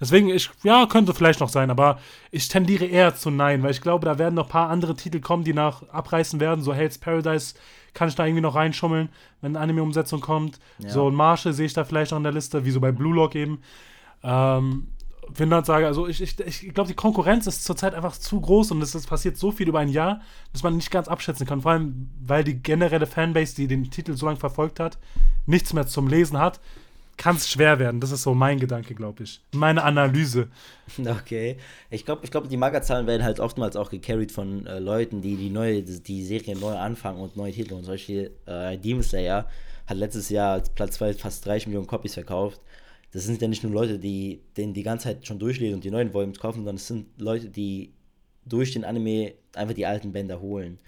[0.00, 1.98] Deswegen, ich, ja, könnte vielleicht noch sein, aber
[2.30, 5.20] ich tendiere eher zu Nein, weil ich glaube, da werden noch ein paar andere Titel
[5.20, 6.64] kommen, die nach abreißen werden.
[6.64, 7.54] So Hell's Paradise
[7.92, 9.10] kann ich da irgendwie noch reinschummeln,
[9.42, 10.58] wenn eine Anime-Umsetzung kommt.
[10.78, 10.88] Ja.
[10.88, 13.14] So ein Marshall sehe ich da vielleicht noch in der Liste, wie so bei Blue
[13.14, 13.60] Lock eben.
[14.22, 14.88] Ähm,
[15.34, 18.82] Finnland sage, also ich, ich, ich glaube, die Konkurrenz ist zurzeit einfach zu groß und
[18.82, 20.20] es, es passiert so viel über ein Jahr,
[20.52, 21.60] dass man nicht ganz abschätzen kann.
[21.60, 24.98] Vor allem, weil die generelle Fanbase, die den Titel so lange verfolgt hat,
[25.46, 26.58] nichts mehr zum Lesen hat
[27.20, 28.00] kann es schwer werden.
[28.00, 29.42] Das ist so mein Gedanke, glaube ich.
[29.52, 30.48] Meine Analyse.
[30.98, 31.56] Okay.
[31.88, 35.36] Ich glaube, ich glaub, die Magazahlen werden halt oftmals auch gecarried von äh, Leuten, die
[35.36, 37.74] die neue, die Serie neu anfangen und neue Titel.
[37.74, 39.46] Und zum Beispiel äh, Demon Slayer
[39.86, 42.60] hat letztes Jahr als Platz 2 fast 30 Millionen Copies verkauft.
[43.12, 45.92] Das sind ja nicht nur Leute, die den die ganze Zeit schon durchlesen und die
[45.92, 47.92] neuen Volumes kaufen, sondern es sind Leute, die
[48.44, 50.80] durch den Anime einfach die alten Bänder holen.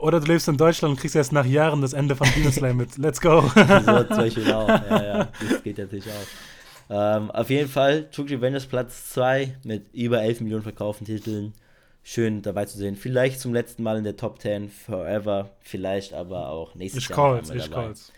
[0.00, 2.74] Oder du lebst in Deutschland und kriegst erst nach Jahren das Ende von Demon Slayer
[2.74, 2.98] mit.
[2.98, 3.40] Let's go.
[3.54, 4.68] so zum Beispiel auch.
[4.68, 5.28] Ja, ja.
[5.48, 6.88] Das geht natürlich auch.
[6.88, 11.54] Ähm, auf jeden Fall, Tokyo Revengers Platz 2 mit über 11 Millionen verkauften Titeln.
[12.02, 12.94] Schön dabei zu sehen.
[12.94, 15.50] Vielleicht zum letzten Mal in der Top 10 forever.
[15.60, 17.16] Vielleicht aber auch nächstes ich Jahr.
[17.16, 18.12] Call's, ich call's.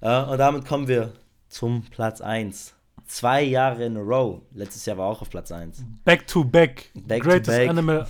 [0.00, 1.12] Äh, und damit kommen wir
[1.48, 2.74] zum Platz 1.
[3.06, 4.40] Zwei Jahre in a row.
[4.52, 5.84] Letztes Jahr war auch auf Platz 1.
[6.04, 6.90] Back to back.
[6.94, 7.68] back Greatest to back.
[7.68, 8.06] Anime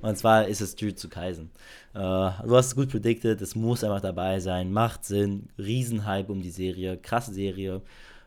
[0.00, 1.50] und zwar ist es Jujutsu Kaisen.
[1.94, 6.42] Äh, du hast es gut predicted, es muss einfach dabei sein, macht Sinn, Riesenhype um
[6.42, 7.82] die Serie, krasse Serie.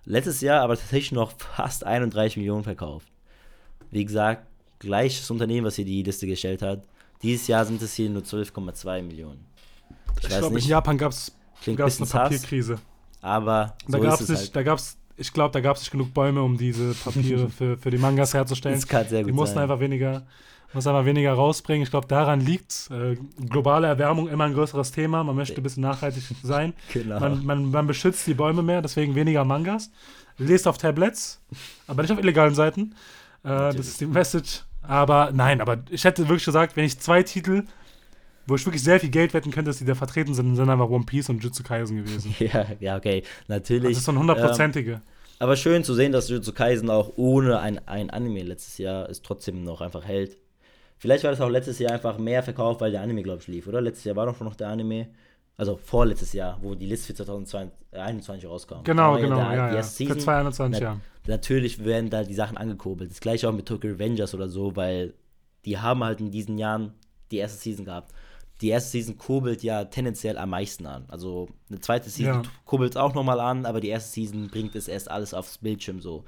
[0.06, 3.08] Letztes Jahr aber tatsächlich noch fast 31 Millionen verkauft.
[3.92, 4.48] Wie gesagt,
[4.80, 6.84] gleiches Unternehmen, was hier die Liste gestellt hat.
[7.22, 9.46] Dieses Jahr sind es hier nur 12,2 Millionen.
[10.18, 11.32] Ich, ich glaube, in Japan gab es
[11.68, 12.80] eine Papierkrise.
[13.22, 14.56] aber so da gab es halt.
[14.56, 17.92] da gab's, ich glaube, da gab es nicht genug Bäume, um diese Papiere für, für
[17.92, 18.76] die Mangas herzustellen.
[18.76, 19.64] Das kann sehr gut Die mussten sein.
[19.64, 20.24] einfach weniger
[20.74, 21.84] muss aber weniger rausbringen.
[21.84, 23.18] Ich glaube, daran liegt äh,
[23.50, 25.24] globale Erwärmung immer ein größeres Thema.
[25.24, 26.74] Man möchte ein bisschen nachhaltig sein.
[26.94, 27.20] Genau.
[27.20, 29.92] Man, man, man beschützt die Bäume mehr, deswegen weniger Mangas.
[30.38, 31.42] Lest auf Tablets,
[31.88, 32.96] aber nicht auf illegalen Seiten.
[33.44, 34.64] Äh, das ist die Message.
[34.82, 37.64] Aber nein, aber ich hätte wirklich gesagt, wenn ich zwei Titel,
[38.48, 40.90] wo ich wirklich sehr viel Geld wetten könnte, dass die da vertreten sind, sind einfach
[40.90, 42.36] One Piece und Jutsu Kaisen gewesen.
[42.40, 43.92] Ja, ja, okay, natürlich.
[43.92, 44.94] Das ist so ein hundertprozentige.
[44.94, 45.02] Ähm,
[45.40, 49.22] aber schön zu sehen, dass Jutsu Kaisen auch ohne ein, ein Anime letztes Jahr es
[49.22, 50.38] trotzdem noch einfach hält.
[51.02, 53.66] Vielleicht war das auch letztes Jahr einfach mehr verkauft, weil der Anime, glaube ich, lief,
[53.66, 53.82] oder?
[53.82, 55.08] Letztes Jahr war doch noch der Anime.
[55.58, 58.84] Also vorletztes Jahr, wo die Liste für 2021 rauskam.
[58.84, 59.82] Genau, genau, der, ja, ja.
[59.84, 61.00] Season, für 2021, na, ja.
[61.26, 63.10] Natürlich werden da die Sachen angekurbelt.
[63.10, 65.16] Das gleiche auch mit Tokyo Revengers oder so, weil
[65.66, 66.94] die haben halt in diesen Jahren
[67.32, 68.14] die erste Season gehabt.
[68.62, 71.06] Die erste Season kurbelt ja tendenziell am meisten an.
[71.08, 72.50] Also eine zweite Season ja.
[72.66, 76.00] kurbelt es auch nochmal an, aber die erste Season bringt es erst alles aufs Bildschirm
[76.00, 76.26] so.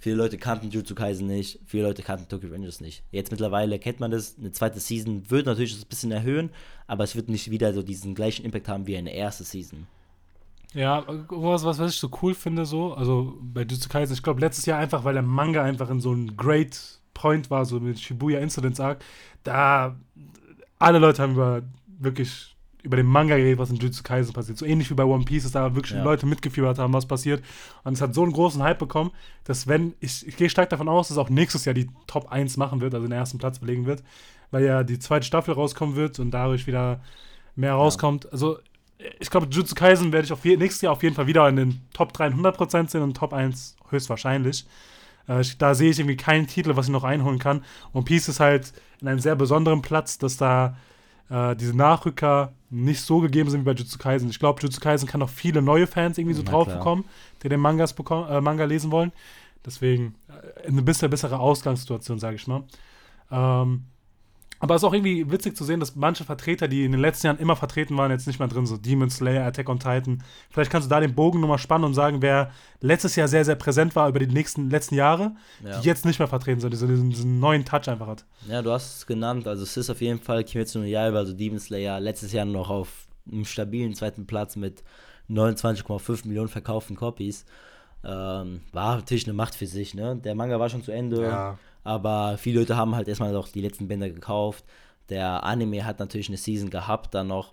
[0.00, 3.02] Viele Leute kannten Jujutsu Kaisen nicht, viele Leute kannten Tokyo Rangers nicht.
[3.12, 4.36] Jetzt mittlerweile kennt man das.
[4.38, 6.50] Eine zweite Season wird natürlich das ein bisschen erhöhen,
[6.86, 9.86] aber es wird nicht wieder so diesen gleichen Impact haben wie eine erste Season.
[10.72, 14.40] Ja, was, was, was ich so cool finde, so, also bei Jujutsu Kaisen, ich glaube
[14.40, 16.80] letztes Jahr einfach, weil der Manga einfach in so einem Great
[17.12, 19.04] Point war, so mit Shibuya Incidents Arc,
[19.42, 19.96] da
[20.78, 21.62] alle Leute haben über
[21.98, 22.49] wirklich
[22.82, 24.58] über den Manga geredet, was in Jujutsu Kaisen passiert.
[24.58, 26.02] So ähnlich wie bei One Piece, dass da wirklich ja.
[26.02, 27.42] Leute mitgefiebert haben, was passiert.
[27.84, 29.10] Und es hat so einen großen Hype bekommen,
[29.44, 32.56] dass wenn, ich, ich gehe stark davon aus, dass auch nächstes Jahr die Top 1
[32.56, 34.02] machen wird, also den ersten Platz belegen wird,
[34.50, 37.00] weil ja die zweite Staffel rauskommen wird und dadurch wieder
[37.56, 38.24] mehr rauskommt.
[38.24, 38.30] Ja.
[38.32, 38.58] Also
[39.18, 41.56] ich glaube, Jujutsu Kaisen werde ich auf je, nächstes Jahr auf jeden Fall wieder in
[41.56, 44.66] den Top 3 100% sehen und Top 1 höchstwahrscheinlich.
[45.28, 47.64] Äh, ich, da sehe ich irgendwie keinen Titel, was ich noch einholen kann.
[47.92, 50.76] Und Piece ist halt in einem sehr besonderen Platz, dass da
[51.30, 54.28] äh, diese Nachrücker nicht so gegeben sind wie bei Jujutsu Kaisen.
[54.30, 56.78] Ich glaube, Jujutsu Kaisen kann noch viele neue Fans irgendwie so Na, drauf klar.
[56.78, 57.04] bekommen,
[57.42, 59.12] die den Mangas bekommen, äh, Manga lesen wollen.
[59.64, 62.64] Deswegen äh, eine bisschen bessere Ausgangssituation, sage ich mal.
[63.30, 63.84] Ähm,
[64.62, 67.28] aber es ist auch irgendwie witzig zu sehen, dass manche Vertreter, die in den letzten
[67.28, 68.84] Jahren immer vertreten waren, jetzt nicht mehr drin sind.
[68.84, 70.22] Demon Slayer, Attack on Titan.
[70.50, 72.50] Vielleicht kannst du da den Bogen nochmal spannen und sagen, wer
[72.80, 75.34] letztes Jahr sehr, sehr präsent war über die nächsten letzten Jahre,
[75.64, 75.80] ja.
[75.80, 78.26] die jetzt nicht mehr vertreten sind, diesen, diesen, neuen Touch einfach hat.
[78.48, 79.48] Ja, du hast es genannt.
[79.48, 82.68] Also es ist auf jeden Fall Kimetsu no Yaiba, also Demon Slayer, letztes Jahr noch
[82.68, 84.84] auf einem stabilen zweiten Platz mit
[85.30, 87.46] 29,5 Millionen verkauften Copies.
[88.04, 90.16] Ähm, war natürlich eine Macht für sich, ne?
[90.16, 91.22] Der Manga war schon zu Ende.
[91.22, 94.64] Ja aber viele Leute haben halt erstmal noch die letzten Bänder gekauft.
[95.08, 97.52] Der Anime hat natürlich eine Season gehabt dann noch.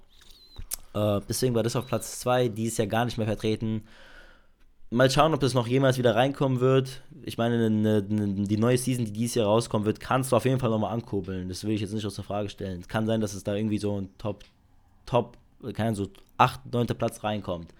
[0.93, 3.83] Äh, deswegen war das auf Platz 2, dieses Jahr gar nicht mehr vertreten.
[4.89, 7.01] Mal schauen, ob das noch jemals wieder reinkommen wird.
[7.23, 10.45] Ich meine, eine, eine, die neue Season, die dieses Jahr rauskommen wird, kannst du auf
[10.45, 11.49] jeden Fall nochmal ankurbeln.
[11.49, 12.79] Das will ich jetzt nicht aus der Frage stellen.
[12.79, 14.45] Es kann sein, dass es da irgendwie so ein Top,
[15.05, 15.37] Top,
[15.73, 16.07] kann so
[16.37, 16.87] 8, 9.
[16.87, 17.73] Platz reinkommt.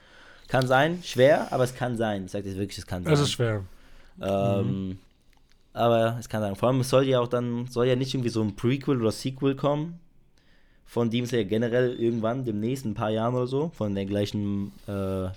[0.50, 2.26] Kann sein, schwer, aber es kann sein.
[2.26, 3.14] Ich sage dir wirklich, es kann sein.
[3.14, 3.64] Es ist schwer.
[4.22, 5.00] Ähm, mhm.
[5.78, 6.56] Aber es kann sein.
[6.56, 9.12] Vor allem es soll ja auch dann, soll ja nicht irgendwie so ein Prequel oder
[9.12, 10.00] Sequel kommen.
[10.86, 13.72] Von Demon Slayer generell irgendwann, demnächst, ein paar Jahren oder so.
[13.76, 14.72] Von der gleichen.
[14.88, 15.30] Äh,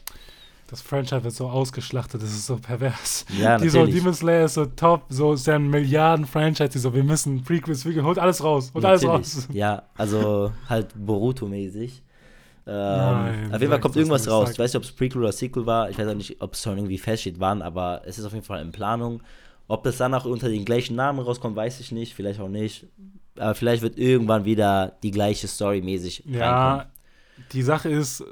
[0.70, 3.26] das Franchise wird so ausgeschlachtet, das ist so pervers.
[3.36, 6.95] Ja, die so, Demon Slayer ist so top, so ist ja ein Milliarden-Franchise, die so,
[6.95, 9.11] wir müssen Prequels, wir holt alles raus, holt natürlich.
[9.11, 9.49] alles raus.
[9.53, 12.03] Ja, also halt Boruto-mäßig.
[12.68, 14.51] Ähm, auf jeden Fall kommt irgendwas raus.
[14.53, 15.91] Ich weiß nicht, ob es Prequel oder Sequel war.
[15.91, 18.45] Ich weiß auch nicht, ob es schon irgendwie feststeht, wann, aber es ist auf jeden
[18.45, 19.22] Fall in Planung.
[19.71, 22.87] Ob das dann auch unter den gleichen Namen rauskommt, weiß ich nicht, vielleicht auch nicht.
[23.39, 26.93] Aber vielleicht wird irgendwann wieder die gleiche Story mäßig Ja, reinkommen.
[27.53, 28.25] die Sache ist,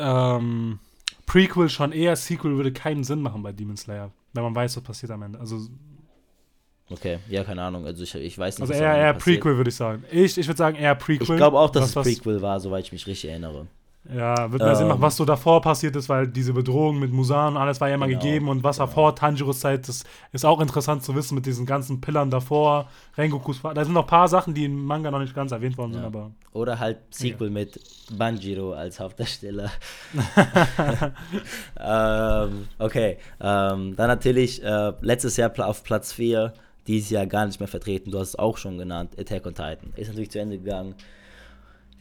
[0.00, 0.80] ähm,
[1.26, 4.82] Prequel schon eher, Sequel würde keinen Sinn machen bei Demon Slayer, wenn man weiß, was
[4.82, 5.38] passiert am Ende.
[5.38, 5.60] Also
[6.90, 7.86] Okay, ja, keine Ahnung.
[7.86, 8.68] Also ich, ich weiß nicht.
[8.68, 10.02] Also eher, eher Prequel, würde ich sagen.
[10.10, 11.22] Ich, ich würde sagen eher Prequel.
[11.22, 13.68] Ich glaube auch, dass was, es Prequel war, soweit ich mich richtig erinnere.
[14.08, 17.12] Ja, wird mehr ähm, Sinn machen, was so davor passiert ist, weil diese Bedrohung mit
[17.12, 18.88] Musan und alles war ja immer genau, gegeben und was genau.
[18.88, 22.88] vor Tanjiros Zeit, das ist auch interessant zu wissen mit diesen ganzen Pillern davor,
[23.18, 25.92] Rengokus, da sind noch ein paar Sachen, die im Manga noch nicht ganz erwähnt worden
[25.92, 25.98] ja.
[25.98, 26.30] sind, aber.
[26.52, 27.52] Oder halt Sequel ja.
[27.52, 27.78] mit
[28.16, 29.70] Banjiro als Hauptdarsteller.
[31.78, 36.54] ähm, okay, ähm, dann natürlich äh, letztes Jahr auf Platz 4,
[36.86, 39.92] dieses Jahr gar nicht mehr vertreten, du hast es auch schon genannt, Attack on Titan.
[39.96, 40.94] Ist natürlich zu Ende gegangen.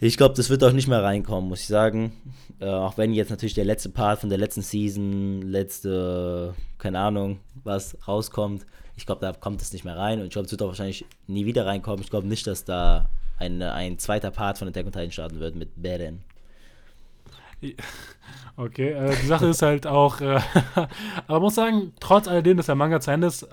[0.01, 2.13] Ich glaube, das wird auch nicht mehr reinkommen, muss ich sagen.
[2.59, 7.39] Äh, auch wenn jetzt natürlich der letzte Part von der letzten Season, letzte, keine Ahnung,
[7.63, 8.65] was rauskommt.
[8.95, 11.05] Ich glaube, da kommt es nicht mehr rein und ich glaube, es wird auch wahrscheinlich
[11.27, 12.01] nie wieder reinkommen.
[12.01, 15.55] Ich glaube nicht, dass da ein, ein zweiter Part von Attack on Titan starten wird
[15.55, 16.23] mit Beren.
[18.55, 20.37] Okay, äh, die Sache ist halt auch, äh,
[21.27, 23.47] aber muss sagen, trotz alledem, dass der Manga zu Ende ist, äh,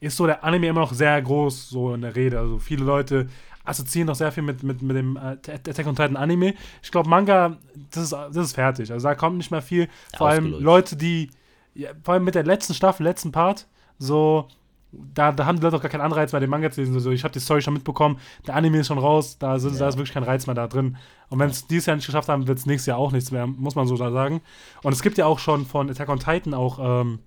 [0.00, 2.40] ist so der Anime immer noch sehr groß, so in der Rede.
[2.40, 3.28] Also viele Leute
[3.68, 6.54] assoziieren doch sehr viel mit, mit, mit dem äh, Attack on Titan Anime.
[6.82, 7.56] Ich glaube, Manga,
[7.90, 8.90] das ist, das ist fertig.
[8.92, 9.88] Also da kommt nicht mehr viel.
[10.16, 11.30] Vor allem Leute, die,
[11.74, 13.66] ja, vor allem mit der letzten Staffel, letzten Part,
[13.98, 14.48] so,
[14.92, 16.98] da, da haben die Leute auch gar keinen Anreiz mehr, den Manga zu lesen.
[16.98, 19.70] So, ich habe die Story schon mitbekommen, der Anime ist schon raus, da, ist, ja.
[19.70, 20.96] da ist wirklich kein Reiz mehr da drin.
[21.28, 23.46] Und wenn es dieses Jahr nicht geschafft haben, wird es nächstes Jahr auch nichts mehr,
[23.46, 24.40] muss man so da sagen.
[24.82, 27.18] Und es gibt ja auch schon von Attack on Titan auch ähm,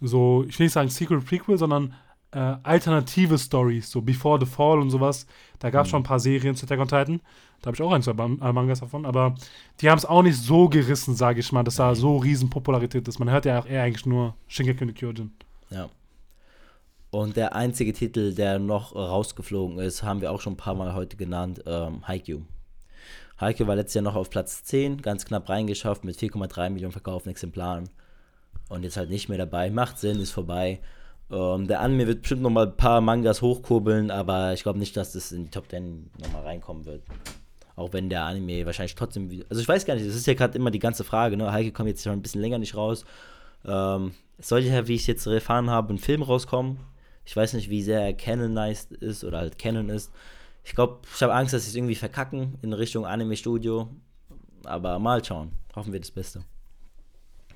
[0.00, 1.94] so, ich will nicht sagen Secret Prequel, sondern
[2.36, 5.26] äh, alternative Stories, so Before the Fall und sowas.
[5.58, 5.90] Da gab es mhm.
[5.90, 7.20] schon ein paar Serien zu Attack on Titan.
[7.62, 9.06] Da habe ich auch ein, zwei äh, Mangas davon.
[9.06, 9.34] Aber
[9.80, 13.08] die haben es auch nicht so gerissen, sage ich mal, dass da so riesen Popularität
[13.08, 13.18] ist.
[13.18, 15.32] Man hört ja auch eher eigentlich nur Shingeki no Kyojin.
[15.70, 15.88] Ja.
[17.10, 20.94] Und der einzige Titel, der noch rausgeflogen ist, haben wir auch schon ein paar Mal
[20.94, 22.42] heute genannt, ähm, Haikyuu.
[23.40, 27.30] Haikyuu war letztes Jahr noch auf Platz 10, ganz knapp reingeschafft mit 4,3 Millionen verkauften
[27.30, 27.88] Exemplaren.
[28.68, 29.70] Und jetzt halt nicht mehr dabei.
[29.70, 30.80] Macht Sinn, ist vorbei.
[31.30, 34.96] Ähm, der Anime wird bestimmt noch mal ein paar Mangas hochkurbeln, aber ich glaube nicht,
[34.96, 37.02] dass das in die Top 10 noch mal reinkommen wird.
[37.74, 39.28] Auch wenn der Anime wahrscheinlich trotzdem.
[39.50, 41.52] Also ich weiß gar nicht, das ist ja gerade immer die ganze Frage, ne?
[41.52, 43.04] Heike kommt jetzt schon ein bisschen länger nicht raus.
[43.64, 46.78] Ähm, Es sollte ja, wie ich jetzt erfahren habe, ein Film rauskommen.
[47.24, 50.12] Ich weiß nicht, wie sehr er canonized ist oder halt Canon ist.
[50.64, 53.88] Ich glaube, ich habe Angst, dass sie es irgendwie verkacken in Richtung Anime-Studio.
[54.64, 55.52] Aber mal schauen.
[55.74, 56.44] Hoffen wir das Beste.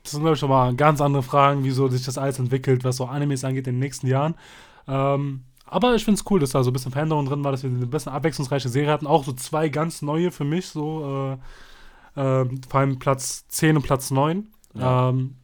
[0.03, 2.97] Das sind, glaube ich, schon mal ganz andere Fragen, wieso sich das alles entwickelt, was
[2.97, 4.35] so Animes angeht in den nächsten Jahren.
[4.89, 7.63] Ähm, aber ich finde es cool, dass da so ein bisschen Veränderung drin war, dass
[7.63, 9.07] wir eine bisschen abwechslungsreiche Serie hatten.
[9.07, 11.39] Auch so zwei ganz neue für mich, so
[12.17, 14.49] äh, äh, vor allem Platz 10 und Platz 9.
[14.75, 15.11] Ja.
[15.11, 15.37] Ähm,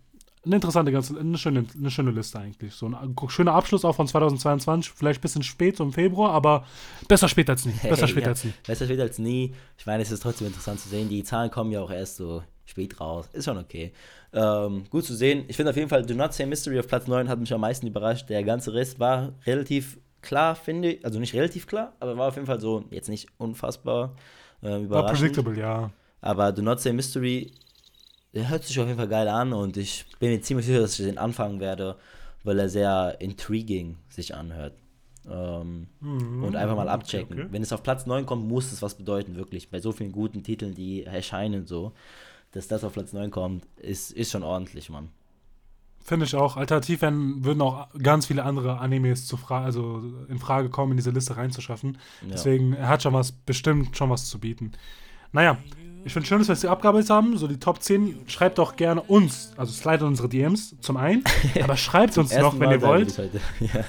[0.44, 2.74] eine interessante, ganz, eine schöne, eine schöne Liste eigentlich.
[2.74, 6.64] So ein schöner Abschluss auch von 2022, vielleicht ein bisschen spät, so im Februar, aber
[7.08, 7.74] besser spät als nie.
[7.82, 8.52] Besser spät ja, als nie.
[8.64, 9.54] Besser spät als nie.
[9.76, 11.08] Ich meine, es ist trotzdem interessant zu sehen.
[11.08, 13.28] Die Zahlen kommen ja auch erst so spät raus.
[13.32, 13.92] Ist schon okay.
[14.32, 15.44] Ähm, gut zu sehen.
[15.48, 17.60] Ich finde auf jeden Fall, Do Not Say Mystery auf Platz 9 hat mich am
[17.60, 18.28] meisten überrascht.
[18.28, 21.04] Der ganze Rest war relativ klar, finde ich.
[21.04, 24.14] Also nicht relativ klar, aber war auf jeden Fall so jetzt nicht unfassbar
[24.62, 24.90] äh, überraschend.
[24.90, 25.90] War predictable, ja.
[26.20, 27.52] Aber Do Not Say Mystery
[28.36, 30.98] der hört sich auf jeden Fall geil an und ich bin mir ziemlich sicher, dass
[30.98, 31.96] ich den anfangen werde,
[32.44, 34.74] weil er sehr intriguing sich anhört.
[35.26, 36.44] Ähm, mhm.
[36.44, 37.32] Und einfach mal abchecken.
[37.32, 37.52] Okay, okay.
[37.52, 39.70] Wenn es auf Platz 9 kommt, muss es was bedeuten, wirklich.
[39.70, 41.92] Bei so vielen guten Titeln, die erscheinen, so,
[42.52, 45.10] dass das auf Platz 9 kommt, ist, ist schon ordentlich, Mann.
[46.06, 46.56] Finde ich auch.
[46.56, 51.10] Alternativ würden auch ganz viele andere Animes zu Fra also in Frage kommen, in diese
[51.10, 51.98] Liste reinzuschaffen.
[52.22, 52.28] Ja.
[52.30, 54.72] Deswegen, er hat schon was, bestimmt schon was zu bieten.
[55.32, 55.58] Naja,
[56.04, 57.36] ich finde es schön, dass wir es abgearbeitet haben.
[57.36, 58.28] So die Top 10.
[58.28, 61.24] Schreibt doch gerne uns, also slide unsere DMs zum einen.
[61.62, 63.18] Aber schreibt uns noch, wenn Mal ihr wollt.
[63.60, 63.84] ja.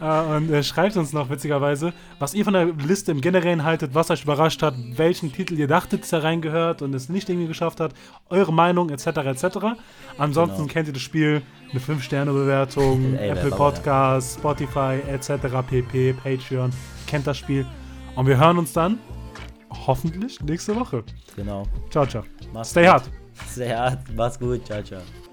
[0.00, 3.94] Uh, und äh, schreibt uns noch witzigerweise, was ihr von der Liste im Generellen haltet,
[3.94, 7.80] was euch überrascht hat, welchen Titel ihr dachtet, er reingehört und es nicht irgendwie geschafft
[7.80, 7.92] hat,
[8.30, 9.06] eure Meinung etc.
[9.06, 9.44] etc.
[10.18, 10.72] Ansonsten genau.
[10.72, 15.46] kennt ihr das Spiel, eine 5-Sterne-Bewertung, Apple Podcasts, Spotify etc.
[15.68, 16.70] pp, Patreon,
[17.06, 17.66] kennt das Spiel.
[18.16, 18.98] Und wir hören uns dann
[19.86, 21.02] hoffentlich nächste Woche.
[21.36, 21.64] Genau.
[21.90, 22.24] Ciao, ciao.
[22.52, 22.90] Mach's Stay gut.
[22.90, 23.10] hard.
[23.50, 23.98] Stay hard.
[24.14, 24.64] Mach's gut.
[24.66, 25.23] Ciao, ciao.